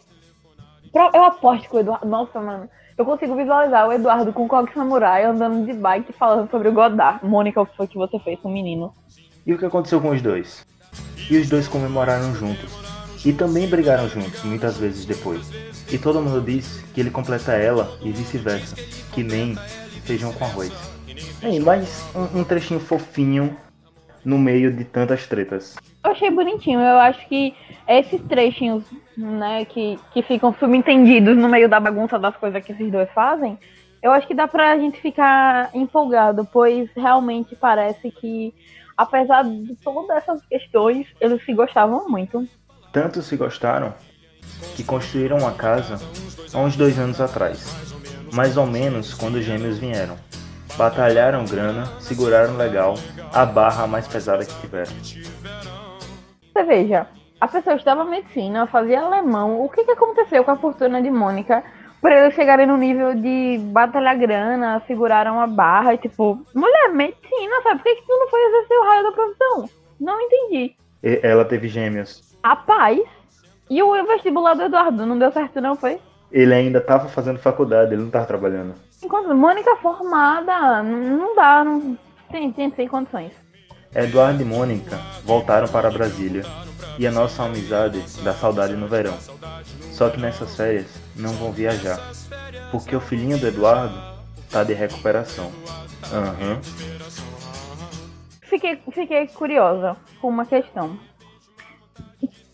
Eu 0.93 1.23
aposto 1.23 1.69
que 1.69 1.75
o 1.75 1.79
Eduardo. 1.79 2.07
Nossa, 2.07 2.39
mano. 2.39 2.69
Eu 2.95 3.05
consigo 3.05 3.35
visualizar 3.35 3.87
o 3.87 3.91
Eduardo 3.91 4.31
com 4.31 4.45
o 4.45 4.47
Coque 4.47 4.73
Samurai 4.73 5.23
andando 5.23 5.65
de 5.65 5.73
bike 5.73 6.13
falando 6.13 6.49
sobre 6.51 6.69
o 6.69 6.73
Godard. 6.73 7.25
Mônica, 7.25 7.59
o 7.59 7.65
que 7.65 7.75
foi 7.75 7.87
que 7.87 7.97
você 7.97 8.19
fez 8.19 8.39
com 8.39 8.49
o 8.49 8.53
menino? 8.53 8.93
E 9.45 9.53
o 9.53 9.57
que 9.57 9.65
aconteceu 9.65 9.99
com 9.99 10.11
os 10.11 10.21
dois? 10.21 10.63
E 11.29 11.37
os 11.37 11.49
dois 11.49 11.67
comemoraram 11.67 12.35
juntos. 12.35 12.71
E 13.25 13.33
também 13.33 13.67
brigaram 13.67 14.07
juntos, 14.07 14.43
muitas 14.43 14.77
vezes 14.77 15.05
depois. 15.05 15.49
E 15.91 15.97
todo 15.97 16.21
mundo 16.21 16.41
diz 16.41 16.83
que 16.93 17.01
ele 17.01 17.09
completa 17.09 17.53
ela 17.53 17.97
e 18.01 18.11
vice-versa. 18.11 18.75
Que 19.11 19.23
nem 19.23 19.55
feijão 20.03 20.31
com 20.33 20.45
arroz. 20.45 20.92
Bem, 21.39 21.59
mais 21.59 22.03
um, 22.15 22.39
um 22.39 22.43
trechinho 22.43 22.79
fofinho 22.79 23.55
no 24.23 24.37
meio 24.37 24.71
de 24.71 24.83
tantas 24.85 25.27
tretas. 25.27 25.75
Eu 26.03 26.11
achei 26.11 26.29
bonitinho. 26.29 26.79
Eu 26.79 26.97
acho 26.99 27.27
que 27.27 27.53
esses 27.87 28.21
trechinhos, 28.21 28.83
né, 29.17 29.65
que, 29.65 29.99
que 30.13 30.21
ficam 30.21 30.53
subentendidos 30.59 31.37
no 31.37 31.49
meio 31.49 31.67
da 31.67 31.79
bagunça 31.79 32.17
das 32.17 32.35
coisas 32.35 32.63
que 32.63 32.71
esses 32.71 32.91
dois 32.91 33.09
fazem, 33.11 33.57
eu 34.01 34.11
acho 34.11 34.27
que 34.27 34.33
dá 34.33 34.47
pra 34.47 34.77
gente 34.77 34.99
ficar 34.99 35.69
empolgado, 35.73 36.45
pois 36.51 36.89
realmente 36.95 37.55
parece 37.55 38.11
que, 38.11 38.53
apesar 38.97 39.43
de 39.43 39.75
todas 39.77 40.17
essas 40.17 40.45
questões, 40.45 41.07
eles 41.21 41.43
se 41.45 41.53
gostavam 41.53 42.09
muito. 42.09 42.45
Tanto 42.91 43.21
se 43.21 43.37
gostaram 43.37 43.93
que 44.75 44.83
construíram 44.83 45.37
uma 45.37 45.53
casa 45.53 46.05
há 46.53 46.59
uns 46.59 46.75
dois 46.75 46.99
anos 46.99 47.21
atrás. 47.21 47.65
Mais 48.33 48.57
ou 48.57 48.65
menos 48.65 49.13
quando 49.13 49.35
os 49.35 49.45
gêmeos 49.45 49.77
vieram. 49.77 50.17
Batalharam 50.77 51.45
grana, 51.45 51.85
seguraram 51.99 52.57
legal 52.57 52.95
a 53.31 53.45
barra 53.45 53.85
mais 53.85 54.07
pesada 54.07 54.43
que 54.43 54.61
tiveram. 54.61 54.91
Você 54.91 56.63
veja, 56.63 57.07
a 57.39 57.47
pessoa 57.47 57.75
estava 57.75 58.03
medicina, 58.03 58.65
fazia 58.67 59.01
alemão. 59.01 59.63
O 59.63 59.69
que, 59.69 59.83
que 59.83 59.91
aconteceu 59.91 60.43
com 60.43 60.51
a 60.51 60.55
fortuna 60.55 61.01
de 61.01 61.11
Mônica 61.11 61.63
para 62.01 62.19
eles 62.19 62.33
chegarem 62.35 62.65
no 62.65 62.75
nível 62.75 63.13
de 63.15 63.59
batalhar 63.71 64.17
grana, 64.17 64.81
seguraram 64.87 65.39
a 65.39 65.47
barra 65.47 65.93
e 65.93 65.97
tipo, 65.97 66.43
mulher, 66.53 66.89
medicina, 66.91 67.61
sabe? 67.63 67.81
Por 67.81 67.83
que, 67.83 67.95
que 67.95 68.07
tu 68.07 68.17
não 68.17 68.29
foi 68.29 68.41
exercer 68.43 68.77
o 68.77 68.83
raio 68.83 69.03
da 69.03 69.11
profissão? 69.11 69.69
Não 69.99 70.19
entendi. 70.19 70.75
E 71.03 71.19
ela 71.23 71.45
teve 71.45 71.67
gêmeos. 71.67 72.35
Rapaz, 72.43 72.99
e 73.69 73.81
o 73.81 74.05
vestibular 74.05 74.53
do 74.53 74.63
Eduardo 74.63 75.05
não 75.05 75.17
deu 75.17 75.31
certo, 75.31 75.61
não 75.61 75.75
foi? 75.75 75.99
Ele 76.33 76.51
ainda 76.51 76.79
estava 76.79 77.07
fazendo 77.07 77.37
faculdade, 77.37 77.93
ele 77.93 78.01
não 78.01 78.07
estava 78.07 78.25
trabalhando. 78.25 78.73
Enquanto 79.03 79.35
Mônica 79.35 79.75
formada, 79.75 80.81
não 80.81 81.35
dá, 81.35 81.63
não 81.63 81.95
tem, 82.31 82.51
tem 82.51 82.73
sem 82.75 82.87
condições. 82.87 83.31
Eduardo 83.93 84.41
e 84.41 84.45
Mônica 84.45 84.97
voltaram 85.23 85.67
para 85.67 85.91
Brasília 85.91 86.43
e 86.97 87.05
a 87.05 87.11
nossa 87.11 87.43
amizade 87.43 88.03
dá 88.23 88.33
saudade 88.33 88.75
no 88.75 88.87
verão. 88.87 89.15
Só 89.91 90.09
que 90.09 90.19
nessas 90.19 90.55
férias 90.55 90.87
não 91.15 91.33
vão 91.33 91.51
viajar, 91.51 91.99
porque 92.71 92.95
o 92.95 92.99
filhinho 92.99 93.37
do 93.37 93.45
Eduardo 93.45 93.95
tá 94.49 94.63
de 94.63 94.73
recuperação. 94.73 95.51
Aham. 96.11 96.59
Fiquei, 98.41 98.81
fiquei 98.91 99.27
curiosa 99.27 99.95
com 100.19 100.29
uma 100.29 100.47
questão. 100.47 100.97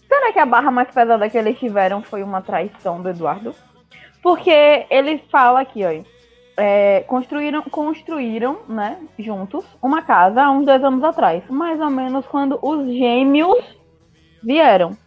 Será 0.06 0.34
que 0.34 0.40
a 0.40 0.46
barra 0.46 0.70
mais 0.70 0.92
pesada 0.92 1.30
que 1.30 1.38
eles 1.38 1.58
tiveram 1.58 2.02
foi 2.02 2.24
uma 2.24 2.42
traição 2.42 3.02
do 3.02 3.10
Eduardo? 3.10 3.56
Porque 4.22 4.86
ele 4.90 5.20
fala 5.32 5.62
aqui, 5.62 5.84
ó. 5.86 6.04
é, 6.58 7.02
construíram, 7.08 7.62
construíram, 7.64 8.60
né, 8.68 8.98
juntos, 9.18 9.64
uma 9.82 10.02
casa 10.02 10.44
há 10.44 10.52
uns 10.52 10.66
dois 10.66 10.84
anos 10.84 11.04
atrás. 11.04 11.44
Mais 11.50 11.80
ou 11.80 11.90
menos 11.90 12.26
quando 12.28 12.60
os 12.62 12.86
gêmeos 12.88 13.64
vieram. 14.44 14.98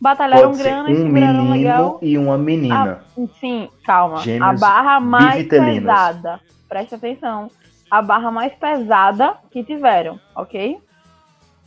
Batalharam 0.00 0.50
Pode 0.50 0.62
grana 0.62 0.90
e 0.90 1.02
um 1.02 1.08
menino 1.08 1.50
legal. 1.50 1.98
e 2.02 2.18
uma 2.18 2.36
menina. 2.36 3.00
Ah, 3.02 3.26
sim, 3.40 3.68
calma. 3.84 4.18
Gêmeos 4.18 4.62
a 4.62 4.66
barra 4.66 5.00
mais 5.00 5.46
pesada. 5.46 6.40
Presta 6.68 6.96
atenção. 6.96 7.50
A 7.90 8.02
barra 8.02 8.30
mais 8.30 8.52
pesada 8.54 9.36
que 9.50 9.64
tiveram, 9.64 10.20
ok? 10.36 10.78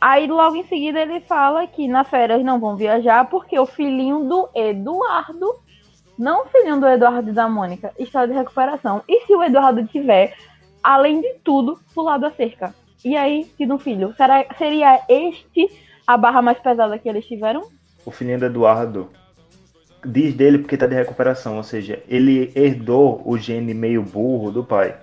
Aí 0.00 0.26
logo 0.28 0.54
em 0.54 0.64
seguida 0.64 1.00
ele 1.00 1.20
fala 1.20 1.66
que 1.66 1.88
nas 1.88 2.08
férias 2.08 2.44
não 2.44 2.60
vão 2.60 2.76
viajar 2.76 3.28
porque 3.28 3.58
o 3.58 3.66
filhinho 3.66 4.24
do 4.24 4.48
Eduardo, 4.54 5.52
não 6.18 6.44
o 6.44 6.48
filhinho 6.48 6.80
do 6.80 6.88
Eduardo 6.88 7.30
e 7.30 7.32
da 7.32 7.48
Mônica, 7.48 7.92
está 7.98 8.26
de 8.26 8.32
recuperação. 8.32 9.02
E 9.08 9.24
se 9.24 9.34
o 9.34 9.42
Eduardo 9.42 9.86
tiver, 9.86 10.34
além 10.82 11.20
de 11.20 11.34
tudo, 11.44 11.78
pulado 11.94 12.26
a 12.26 12.32
cerca? 12.32 12.74
E 13.04 13.16
aí, 13.16 13.44
tido 13.56 13.74
um 13.74 13.78
filho? 13.78 14.12
Será, 14.16 14.44
seria 14.58 15.00
este 15.08 15.70
a 16.04 16.16
barra 16.16 16.42
mais 16.42 16.58
pesada 16.58 16.98
que 16.98 17.08
eles 17.08 17.24
tiveram? 17.24 17.68
O 18.04 18.10
filhinho 18.10 18.40
do 18.40 18.46
Eduardo 18.46 19.10
diz 20.04 20.34
dele 20.34 20.58
porque 20.58 20.76
tá 20.76 20.86
de 20.86 20.94
recuperação, 20.94 21.56
ou 21.56 21.62
seja, 21.62 22.02
ele 22.08 22.52
herdou 22.54 23.22
o 23.24 23.38
gene 23.38 23.72
meio 23.72 24.02
burro 24.02 24.50
do 24.50 24.64
pai. 24.64 24.96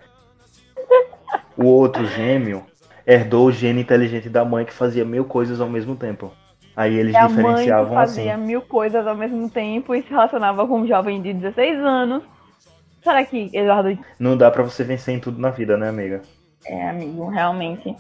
O 1.56 1.65
outro 1.65 2.06
gêmeo 2.06 2.65
herdou 3.08 3.47
o 3.47 3.51
gene 3.51 3.82
inteligente 3.82 4.28
da 4.28 4.43
mãe 4.43 4.65
que 4.65 4.73
fazia 4.73 5.06
mil 5.06 5.23
coisas 5.23 5.62
ao 5.62 5.69
mesmo 5.69 5.95
tempo. 5.95 6.34
Aí 6.76 6.96
eles 6.96 7.14
E 7.14 7.18
a 7.18 7.30
mãe 7.30 7.36
diferenciavam 7.38 7.98
assim. 7.98 8.16
fazia 8.16 8.38
mil 8.38 8.62
coisas 8.62 9.06
ao 9.08 9.16
mesmo 9.16 9.50
tempo 9.50 9.96
e 9.96 10.02
se 10.04 10.10
relacionava 10.10 10.68
com 10.68 10.82
um 10.82 10.88
jovem 10.88 11.22
de 11.22 11.34
16 11.34 11.80
anos. 11.80 12.24
Será 13.04 13.24
que 13.24 13.50
Eduardo 13.54 13.98
Não 14.20 14.36
dá 14.36 14.50
pra 14.50 14.64
você 14.64 14.84
vencer 14.84 15.16
em 15.16 15.20
tudo 15.20 15.40
na 15.40 15.52
vida, 15.52 15.78
né, 15.78 15.90
amiga? 15.90 16.22
é 16.68 16.90
amigo, 16.90 17.28
realmente? 17.30 17.96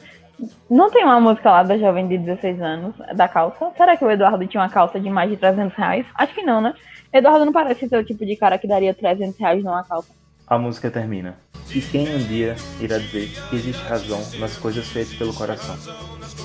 Não 0.69 0.89
tem 0.89 1.03
uma 1.05 1.19
música 1.21 1.49
lá 1.51 1.63
da 1.63 1.77
jovem 1.77 2.07
de 2.07 2.17
16 2.17 2.59
anos, 2.61 2.95
da 3.15 3.27
calça? 3.27 3.71
Será 3.77 3.95
que 3.95 4.03
o 4.03 4.09
Eduardo 4.09 4.45
tinha 4.47 4.61
uma 4.61 4.69
calça 4.69 4.99
de 4.99 5.09
mais 5.09 5.29
de 5.29 5.37
300 5.37 5.77
reais? 5.77 6.05
Acho 6.15 6.33
que 6.33 6.41
não, 6.41 6.59
né? 6.59 6.73
Eduardo 7.13 7.45
não 7.45 7.53
parece 7.53 7.87
ser 7.87 7.97
o 7.97 8.03
tipo 8.03 8.25
de 8.25 8.35
cara 8.35 8.57
que 8.57 8.67
daria 8.67 8.93
300 8.93 9.39
reais 9.39 9.63
numa 9.63 9.83
calça. 9.83 10.09
A 10.47 10.57
música 10.57 10.89
termina. 10.91 11.37
E 11.73 11.79
quem 11.79 12.13
um 12.15 12.17
dia 12.17 12.55
irá 12.81 12.97
dizer 12.97 13.29
que 13.49 13.55
existe 13.55 13.81
razão 13.83 14.19
nas 14.39 14.57
coisas 14.57 14.87
feitas 14.87 15.13
pelo 15.15 15.33
coração? 15.33 15.75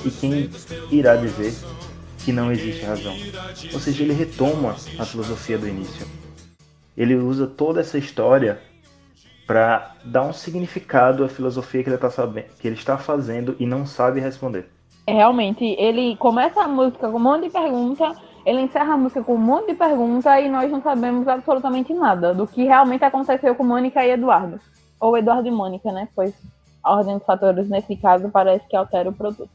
E 0.04 0.10
quem 0.10 0.48
irá 0.90 1.16
dizer 1.16 1.52
que 2.24 2.32
não 2.32 2.50
existe 2.52 2.84
razão? 2.84 3.14
Ou 3.72 3.80
seja, 3.80 4.02
ele 4.02 4.12
retoma 4.12 4.76
a 4.98 5.04
filosofia 5.04 5.58
do 5.58 5.66
início. 5.68 6.06
Ele 6.96 7.14
usa 7.14 7.46
toda 7.46 7.80
essa 7.80 7.96
história 7.98 8.60
para 9.46 9.94
dar 10.04 10.22
um 10.22 10.32
significado 10.32 11.24
à 11.24 11.28
filosofia 11.28 11.82
que 11.82 11.90
ele, 11.90 11.98
tá 11.98 12.10
sabe- 12.10 12.46
que 12.60 12.68
ele 12.68 12.76
está 12.76 12.96
fazendo 12.98 13.56
e 13.58 13.66
não 13.66 13.84
sabe 13.84 14.20
responder. 14.20 14.68
É, 15.06 15.14
Realmente, 15.14 15.64
ele 15.78 16.16
começa 16.16 16.62
a 16.62 16.68
música 16.68 17.10
com 17.10 17.16
um 17.16 17.20
monte 17.20 17.44
de 17.44 17.50
pergunta, 17.50 18.12
ele 18.46 18.60
encerra 18.60 18.94
a 18.94 18.96
música 18.96 19.22
com 19.24 19.34
um 19.34 19.38
monte 19.38 19.68
de 19.68 19.74
pergunta 19.74 20.40
e 20.40 20.48
nós 20.48 20.70
não 20.70 20.80
sabemos 20.82 21.26
absolutamente 21.26 21.92
nada 21.92 22.32
do 22.32 22.46
que 22.46 22.62
realmente 22.64 23.04
aconteceu 23.04 23.54
com 23.54 23.64
Mônica 23.64 24.04
e 24.04 24.10
Eduardo. 24.12 24.60
Ou 25.00 25.16
Eduardo 25.16 25.48
e 25.48 25.50
Mônica, 25.50 25.90
né? 25.90 26.06
Pois 26.14 26.32
a 26.82 26.94
ordem 26.94 27.16
dos 27.16 27.26
fatores 27.26 27.68
nesse 27.68 27.96
caso 27.96 28.28
parece 28.30 28.66
que 28.68 28.76
altera 28.76 29.08
o 29.08 29.12
produto. 29.12 29.50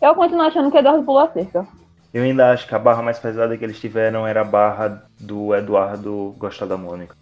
Eu 0.00 0.14
continuo 0.14 0.42
achando 0.42 0.70
que 0.70 0.76
Eduardo 0.78 1.02
pulou 1.02 1.20
a 1.22 1.30
cerca. 1.32 1.66
Eu 2.14 2.22
ainda 2.22 2.52
acho 2.52 2.68
que 2.68 2.74
a 2.76 2.78
barra 2.78 3.02
mais 3.02 3.18
pesada 3.18 3.58
que 3.58 3.64
eles 3.64 3.80
tiveram 3.80 4.24
era 4.24 4.42
a 4.42 4.44
barra 4.44 5.02
do 5.18 5.52
Eduardo 5.52 6.32
gostar 6.38 6.64
da 6.64 6.76
Mônica. 6.76 7.16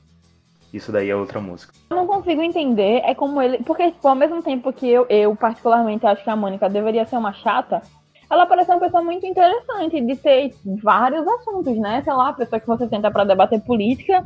isso 0.71 0.93
daí 0.93 1.09
é 1.09 1.17
outra 1.17 1.41
música. 1.41 1.73
Eu 1.89 1.97
não 1.97 2.07
consigo 2.07 2.43
entender, 2.43 3.01
é 3.03 3.15
como 3.15 3.41
ele. 3.41 3.63
Porque, 3.65 3.91
tipo, 3.91 4.07
ao 4.07 4.15
mesmo 4.15 4.43
tempo 4.43 4.71
que 4.71 4.87
eu, 4.87 5.07
eu 5.09 5.35
particularmente 5.35 6.07
acho 6.07 6.23
que 6.23 6.29
a 6.29 6.37
Mônica 6.37 6.69
deveria 6.69 7.07
ser 7.07 7.17
uma 7.17 7.33
chata, 7.33 7.81
ela 8.29 8.45
parece 8.45 8.71
uma 8.71 8.81
pessoa 8.81 9.03
muito 9.03 9.25
interessante 9.25 9.99
de 9.99 10.15
ter 10.15 10.55
vários 10.83 11.27
assuntos, 11.27 11.75
né? 11.79 12.03
Sei 12.03 12.13
lá, 12.13 12.29
a 12.29 12.35
pessoa 12.35 12.61
que 12.61 12.67
você 12.67 12.87
tenta 12.87 13.11
para 13.11 13.25
debater 13.25 13.63
política, 13.63 14.23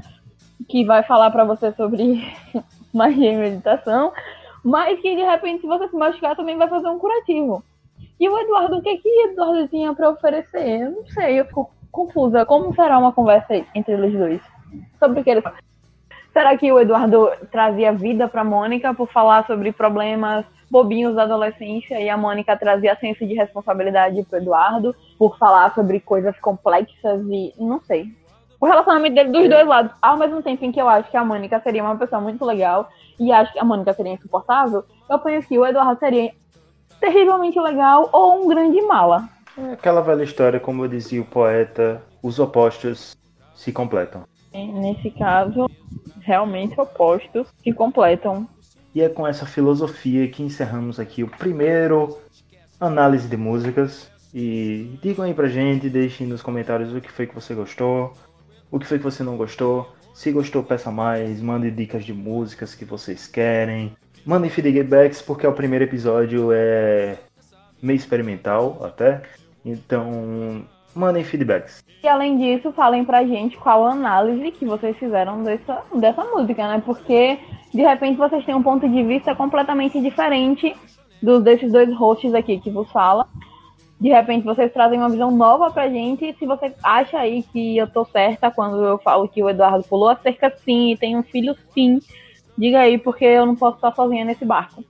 que 0.68 0.84
vai 0.84 1.04
falar 1.04 1.30
para 1.30 1.44
você 1.44 1.70
sobre 1.74 2.26
magia 2.92 3.34
e 3.34 3.36
meditação, 3.36 4.12
mas 4.64 5.00
que 5.00 5.14
de 5.14 5.22
repente, 5.22 5.60
se 5.60 5.66
você 5.68 5.86
se 5.86 5.96
machucar, 5.96 6.34
também 6.34 6.58
vai 6.58 6.66
fazer 6.66 6.88
um 6.88 6.98
curativo. 6.98 7.62
E 8.18 8.28
o 8.28 8.38
Eduardo, 8.38 8.78
o 8.78 8.82
que 8.82 8.96
que 8.98 9.08
o 9.08 9.30
Eduardo 9.30 9.68
tinha 9.68 9.94
para 9.94 10.10
oferecer? 10.10 10.82
Eu 10.82 10.90
não 10.90 11.06
sei, 11.06 11.40
eu 11.40 11.44
fico 11.44 11.70
confusa. 11.90 12.44
Como 12.46 12.74
será 12.74 12.98
uma 12.98 13.12
conversa 13.12 13.54
entre 13.74 13.94
eles 13.94 14.12
dois? 14.12 14.40
Sobre 14.98 15.20
o 15.20 15.24
que 15.24 15.30
eles 15.30 15.44
Será 16.36 16.54
que 16.54 16.70
o 16.70 16.78
Eduardo 16.78 17.30
trazia 17.50 17.94
vida 17.94 18.28
para 18.28 18.44
Mônica 18.44 18.92
por 18.92 19.08
falar 19.08 19.46
sobre 19.46 19.72
problemas 19.72 20.44
bobinhos 20.70 21.14
da 21.14 21.22
adolescência 21.22 21.98
e 21.98 22.10
a 22.10 22.16
Mônica 22.16 22.54
trazia 22.58 22.94
senso 22.96 23.26
de 23.26 23.32
responsabilidade 23.32 24.22
para 24.24 24.38
Eduardo 24.38 24.94
por 25.18 25.38
falar 25.38 25.74
sobre 25.74 25.98
coisas 25.98 26.38
complexas 26.38 27.22
e 27.30 27.54
não 27.58 27.80
sei. 27.80 28.08
O 28.60 28.66
relacionamento 28.66 29.14
dele 29.14 29.30
dos 29.30 29.48
dois 29.48 29.66
lados, 29.66 29.92
ao 30.02 30.18
mesmo 30.18 30.42
tempo 30.42 30.62
em 30.62 30.72
que 30.72 30.80
eu 30.80 30.88
acho 30.88 31.10
que 31.10 31.16
a 31.16 31.24
Mônica 31.24 31.58
seria 31.60 31.82
uma 31.82 31.96
pessoa 31.96 32.20
muito 32.20 32.44
legal 32.44 32.88
e 33.18 33.32
acho 33.32 33.54
que 33.54 33.58
a 33.58 33.64
Mônica 33.64 33.94
seria 33.94 34.12
insuportável, 34.12 34.84
eu 35.08 35.18
penso 35.18 35.48
que 35.48 35.58
o 35.58 35.66
Eduardo 35.66 35.98
seria 35.98 36.32
terrivelmente 37.00 37.58
legal 37.60 38.08
ou 38.12 38.44
um 38.44 38.48
grande 38.48 38.80
mala. 38.82 39.28
É 39.56 39.72
aquela 39.72 40.02
velha 40.02 40.22
história, 40.22 40.60
como 40.60 40.88
dizia 40.88 41.20
o 41.20 41.24
poeta, 41.24 42.02
os 42.22 42.38
opostos 42.38 43.16
se 43.54 43.72
completam. 43.72 44.24
Nesse 44.52 45.10
caso, 45.10 45.68
realmente 46.20 46.78
opostos 46.80 47.48
se 47.62 47.72
completam. 47.72 48.48
E 48.94 49.02
é 49.02 49.08
com 49.08 49.26
essa 49.26 49.44
filosofia 49.46 50.28
que 50.28 50.42
encerramos 50.42 50.98
aqui 50.98 51.22
o 51.22 51.28
primeiro 51.28 52.18
análise 52.80 53.28
de 53.28 53.36
músicas. 53.36 54.10
E 54.34 54.98
digam 55.02 55.24
aí 55.24 55.32
pra 55.32 55.48
gente, 55.48 55.88
deixem 55.88 56.26
nos 56.26 56.42
comentários 56.42 56.94
o 56.94 57.00
que 57.00 57.10
foi 57.10 57.26
que 57.26 57.34
você 57.34 57.54
gostou, 57.54 58.12
o 58.70 58.78
que 58.78 58.86
foi 58.86 58.98
que 58.98 59.04
você 59.04 59.22
não 59.22 59.36
gostou. 59.36 59.90
Se 60.14 60.32
gostou, 60.32 60.62
peça 60.62 60.90
mais, 60.90 61.40
mande 61.42 61.70
dicas 61.70 62.04
de 62.04 62.12
músicas 62.12 62.74
que 62.74 62.84
vocês 62.84 63.26
querem. 63.26 63.94
Mandem 64.26 64.50
feedbacks, 64.50 65.22
porque 65.22 65.46
o 65.46 65.52
primeiro 65.52 65.84
episódio 65.84 66.50
é 66.52 67.16
meio 67.80 67.96
experimental 67.96 68.80
até. 68.82 69.22
Então, 69.64 70.64
mandem 70.92 71.22
feedbacks. 71.22 71.84
E 72.02 72.08
além 72.08 72.36
disso, 72.36 72.72
falem 72.72 73.04
pra 73.04 73.24
gente 73.24 73.56
qual 73.56 73.86
análise 73.86 74.50
que 74.50 74.64
vocês 74.64 74.96
fizeram 74.96 75.44
dessa, 75.44 75.80
dessa 75.94 76.24
música, 76.24 76.66
né? 76.66 76.82
Porque 76.84 77.38
de 77.72 77.82
repente 77.82 78.16
vocês 78.16 78.44
têm 78.44 78.54
um 78.54 78.62
ponto 78.64 78.88
de 78.88 79.02
vista 79.04 79.32
completamente 79.34 80.00
diferente 80.00 80.74
dos 81.22 81.42
desses 81.42 81.70
dois 81.70 81.94
hosts 81.94 82.34
aqui 82.34 82.58
que 82.58 82.70
vos 82.70 82.90
fala. 82.90 83.28
De 84.00 84.08
repente 84.08 84.44
vocês 84.44 84.72
trazem 84.72 84.98
uma 84.98 85.08
visão 85.08 85.30
nova 85.30 85.70
pra 85.70 85.88
gente. 85.88 86.34
Se 86.38 86.46
você 86.46 86.74
acha 86.82 87.18
aí 87.18 87.44
que 87.44 87.76
eu 87.76 87.86
tô 87.86 88.04
certa 88.04 88.50
quando 88.50 88.84
eu 88.84 88.98
falo 88.98 89.28
que 89.28 89.42
o 89.42 89.48
Eduardo 89.48 89.84
pulou 89.84 90.08
a 90.08 90.16
cerca 90.16 90.52
sim 90.64 90.92
e 90.92 90.96
tem 90.96 91.16
um 91.16 91.22
filho 91.22 91.56
sim, 91.72 92.00
diga 92.56 92.80
aí, 92.80 92.98
porque 92.98 93.24
eu 93.24 93.46
não 93.46 93.56
posso 93.56 93.76
estar 93.76 93.94
sozinha 93.94 94.24
nesse 94.24 94.44
barco. 94.44 94.84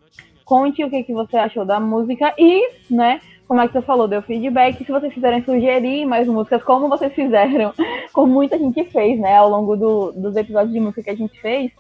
Conte 0.45 0.85
o 0.85 0.91
que, 0.91 1.03
que 1.03 1.13
você 1.13 1.37
achou 1.37 1.65
da 1.65 1.81
música 1.81 2.33
e, 2.39 2.71
né, 2.91 3.21
como 3.49 3.61
é 3.61 3.67
que 3.67 3.73
você 3.73 3.83
falou, 3.83 4.09
deu 4.09 4.23
feedback. 4.23 4.85
Se 4.85 4.91
vocês 4.91 5.13
quiserem 5.13 5.43
sugerir 5.43 6.05
mais 6.05 6.27
músicas, 6.27 6.63
como 6.63 6.89
vocês 6.89 7.13
fizeram, 7.13 7.73
como 8.13 8.33
muita 8.33 8.59
gente 8.59 8.85
fez, 8.85 9.19
né, 9.19 9.37
ao 9.37 9.49
longo 9.49 9.77
do, 9.77 10.13
dos 10.13 10.37
episódios 10.37 10.73
de 10.73 10.81
música 10.81 11.03
que 11.03 11.11
a 11.11 11.17
gente 11.17 11.41
fez, 11.41 11.73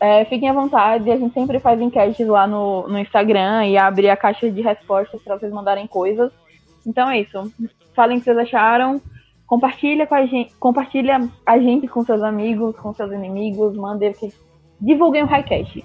é, 0.00 0.24
fiquem 0.24 0.48
à 0.48 0.52
vontade. 0.52 1.10
A 1.10 1.16
gente 1.16 1.32
sempre 1.32 1.58
faz 1.60 1.80
enquetes 1.80 2.26
lá 2.26 2.46
no, 2.46 2.88
no 2.88 2.98
Instagram 2.98 3.66
e 3.66 3.78
abre 3.78 4.10
a 4.10 4.16
caixa 4.16 4.50
de 4.50 4.60
respostas 4.60 5.22
para 5.22 5.38
vocês 5.38 5.52
mandarem 5.52 5.86
coisas. 5.86 6.32
Então 6.86 7.08
é 7.08 7.20
isso. 7.20 7.52
Falem 7.94 8.16
o 8.16 8.20
que 8.20 8.24
vocês 8.24 8.38
acharam. 8.38 9.00
Compartilha 9.46 10.06
com 10.06 10.14
a 10.14 10.24
gente, 10.24 10.54
compartilha 10.54 11.28
a 11.44 11.58
gente 11.58 11.86
com 11.86 12.02
seus 12.02 12.22
amigos, 12.22 12.74
com 12.76 12.94
seus 12.94 13.12
inimigos, 13.12 13.76
mandem 13.76 14.14
divulguem 14.82 15.22
o 15.22 15.26
Highcast. 15.26 15.84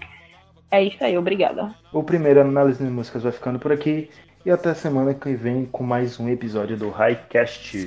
É 0.72 0.84
isso 0.84 1.02
aí, 1.02 1.18
obrigada. 1.18 1.74
O 1.94 2.04
primeiro 2.04 2.42
análise 2.42 2.84
de 2.84 2.90
músicas 2.90 3.24
vai 3.24 3.32
ficando 3.32 3.60
por 3.60 3.72
aqui. 3.72 4.10
E 4.46 4.52
até 4.52 4.74
semana 4.74 5.14
que 5.14 5.34
vem 5.34 5.66
com 5.66 5.84
mais 5.84 6.20
um 6.20 6.28
episódio 6.30 6.76
do 6.78 6.90
Highcast. 6.90 7.78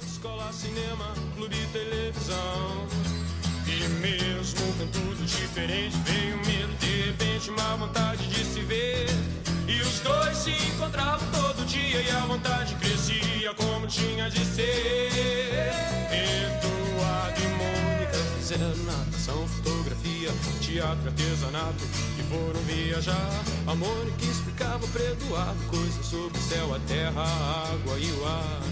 Escola, 0.00 0.52
cinema, 0.52 1.14
clube, 1.36 1.56
televisão. 1.72 2.86
E 3.66 3.88
mesmo 4.00 4.60
com 4.78 4.86
tudo 4.90 5.24
diferente, 5.24 5.96
veio 6.04 6.36
medo, 6.38 6.74
de 6.78 7.02
repente, 7.06 7.50
uma 7.50 7.76
vontade 7.76 8.28
de 8.28 8.44
se 8.44 8.60
ver. 8.60 9.06
E 9.68 9.80
os 9.80 10.00
dois 10.00 10.36
se 10.36 10.50
encontravam 10.50 11.26
todo 11.30 11.64
dia 11.66 12.00
e 12.00 12.10
a 12.10 12.20
vontade 12.26 12.74
crescia 12.76 13.54
como 13.54 13.86
tinha 13.86 14.28
de 14.28 14.44
ser. 14.44 15.08
Eduardo 16.10 17.40
e 17.40 17.48
Mônica 17.58 18.18
fizeram 18.36 18.74
fotografia, 18.74 19.07
teatro, 20.68 21.08
artesanato 21.08 21.84
e 22.18 22.22
foram 22.24 22.60
viajar. 22.62 23.42
A 23.66 23.74
Mônica 23.74 24.24
explicava 24.24 24.86
para 24.88 25.02
Eduardo 25.02 25.64
coisas 25.68 26.04
sobre 26.04 26.38
o 26.38 26.42
céu, 26.42 26.74
a 26.74 26.78
terra, 26.80 27.22
a 27.22 27.72
água 27.72 27.98
e 27.98 28.12
o 28.12 28.26
ar. 28.26 28.62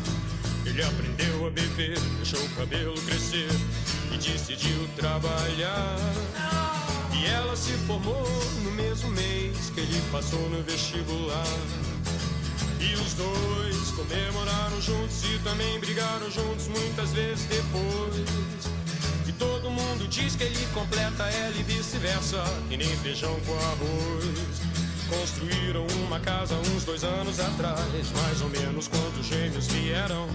Ele 0.67 0.83
aprendeu 0.83 1.47
a 1.47 1.51
beber, 1.51 1.99
deixou 2.17 2.41
o 2.41 2.49
cabelo 2.51 2.95
crescer 3.03 3.49
e 4.13 4.19
decidiu 4.19 4.89
trabalhar. 4.97 5.97
E 7.19 7.27
ela 7.27 7.57
se 7.57 7.73
formou 7.87 8.29
no 8.63 8.73
mesmo 8.73 9.11
mês 9.13 9.71
que 9.71 9.81
ele 9.81 10.03
passou 10.13 10.51
no 10.51 10.63
vestibular. 10.63 11.47
E 12.79 12.95
os 12.95 13.15
dois 13.15 13.91
comemoraram 13.93 14.81
juntos 14.83 15.25
e 15.25 15.39
também 15.39 15.81
brigaram 15.81 16.31
juntos 16.31 16.69
muitas 16.69 17.13
vezes 17.13 17.47
depois. 17.47 18.76
E 19.29 19.33
todo 19.33 19.71
mundo 19.71 20.07
diz 20.09 20.37
que 20.37 20.45
ele 20.45 20.67
completa 20.73 21.25
ela 21.25 21.57
e 21.57 21.63
vice-versa, 21.63 22.43
e 22.71 22.77
nem 22.77 22.89
feijão 22.99 23.39
com 23.41 23.55
arroz. 23.55 24.61
Construíram 25.09 25.87
uma 26.07 26.21
casa 26.21 26.55
uns 26.55 26.85
dois 26.85 27.03
anos 27.03 27.39
atrás, 27.41 28.11
mais 28.13 28.41
ou 28.41 28.49
menos 28.49 28.89
quando 28.89 29.21
os 29.21 29.27
gêmeos 29.27 29.67
vieram. 29.67 30.29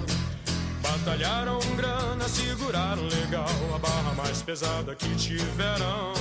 Batalharam 0.81 1.59
grana, 1.75 2.27
seguraram 2.27 3.03
legal 3.03 3.47
a 3.73 3.77
barra 3.79 4.13
mais 4.13 4.41
pesada 4.41 4.93
que 4.95 5.15
tiveram. 5.15 6.13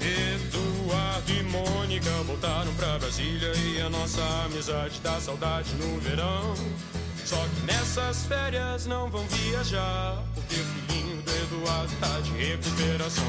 Eduardo 0.00 1.32
e 1.32 1.42
Mônica 1.42 2.10
voltaram 2.26 2.72
pra 2.74 2.98
Brasília 2.98 3.52
e 3.54 3.80
a 3.80 3.90
nossa 3.90 4.22
amizade 4.44 5.00
dá 5.02 5.20
saudade 5.20 5.74
no 5.74 6.00
verão. 6.00 6.54
Só 7.26 7.34
que 7.38 7.60
nessas 7.66 8.24
férias 8.26 8.86
não 8.86 9.10
vão 9.10 9.26
viajar, 9.26 10.22
porque 10.32 10.54
o 10.54 10.64
filhinho 10.64 11.20
do 11.22 11.56
Eduardo 11.56 11.92
tá 11.98 12.20
de 12.20 12.30
recuperação. 12.30 13.24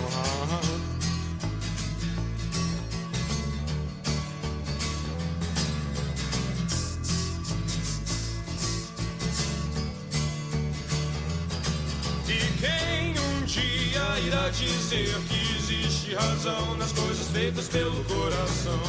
E 12.28 12.38
quem 12.60 13.20
um 13.20 13.46
dia 13.46 14.20
irá 14.28 14.50
dizer 14.50 15.16
que 15.28 15.58
existe 15.58 16.14
razão 16.14 16.78
nas 16.78 16.92
coisas 16.92 17.28
feitas 17.30 17.68
pelo 17.68 18.04
coração? 18.04 18.80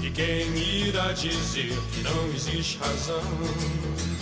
E 0.00 0.08
quem 0.12 0.56
irá 0.56 1.10
dizer 1.10 1.76
que 1.92 2.02
não 2.04 2.26
existe 2.28 2.78
razão? 2.78 4.13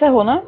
E 0.00 0.04
encerrou, 0.04 0.24
né? 0.24 0.42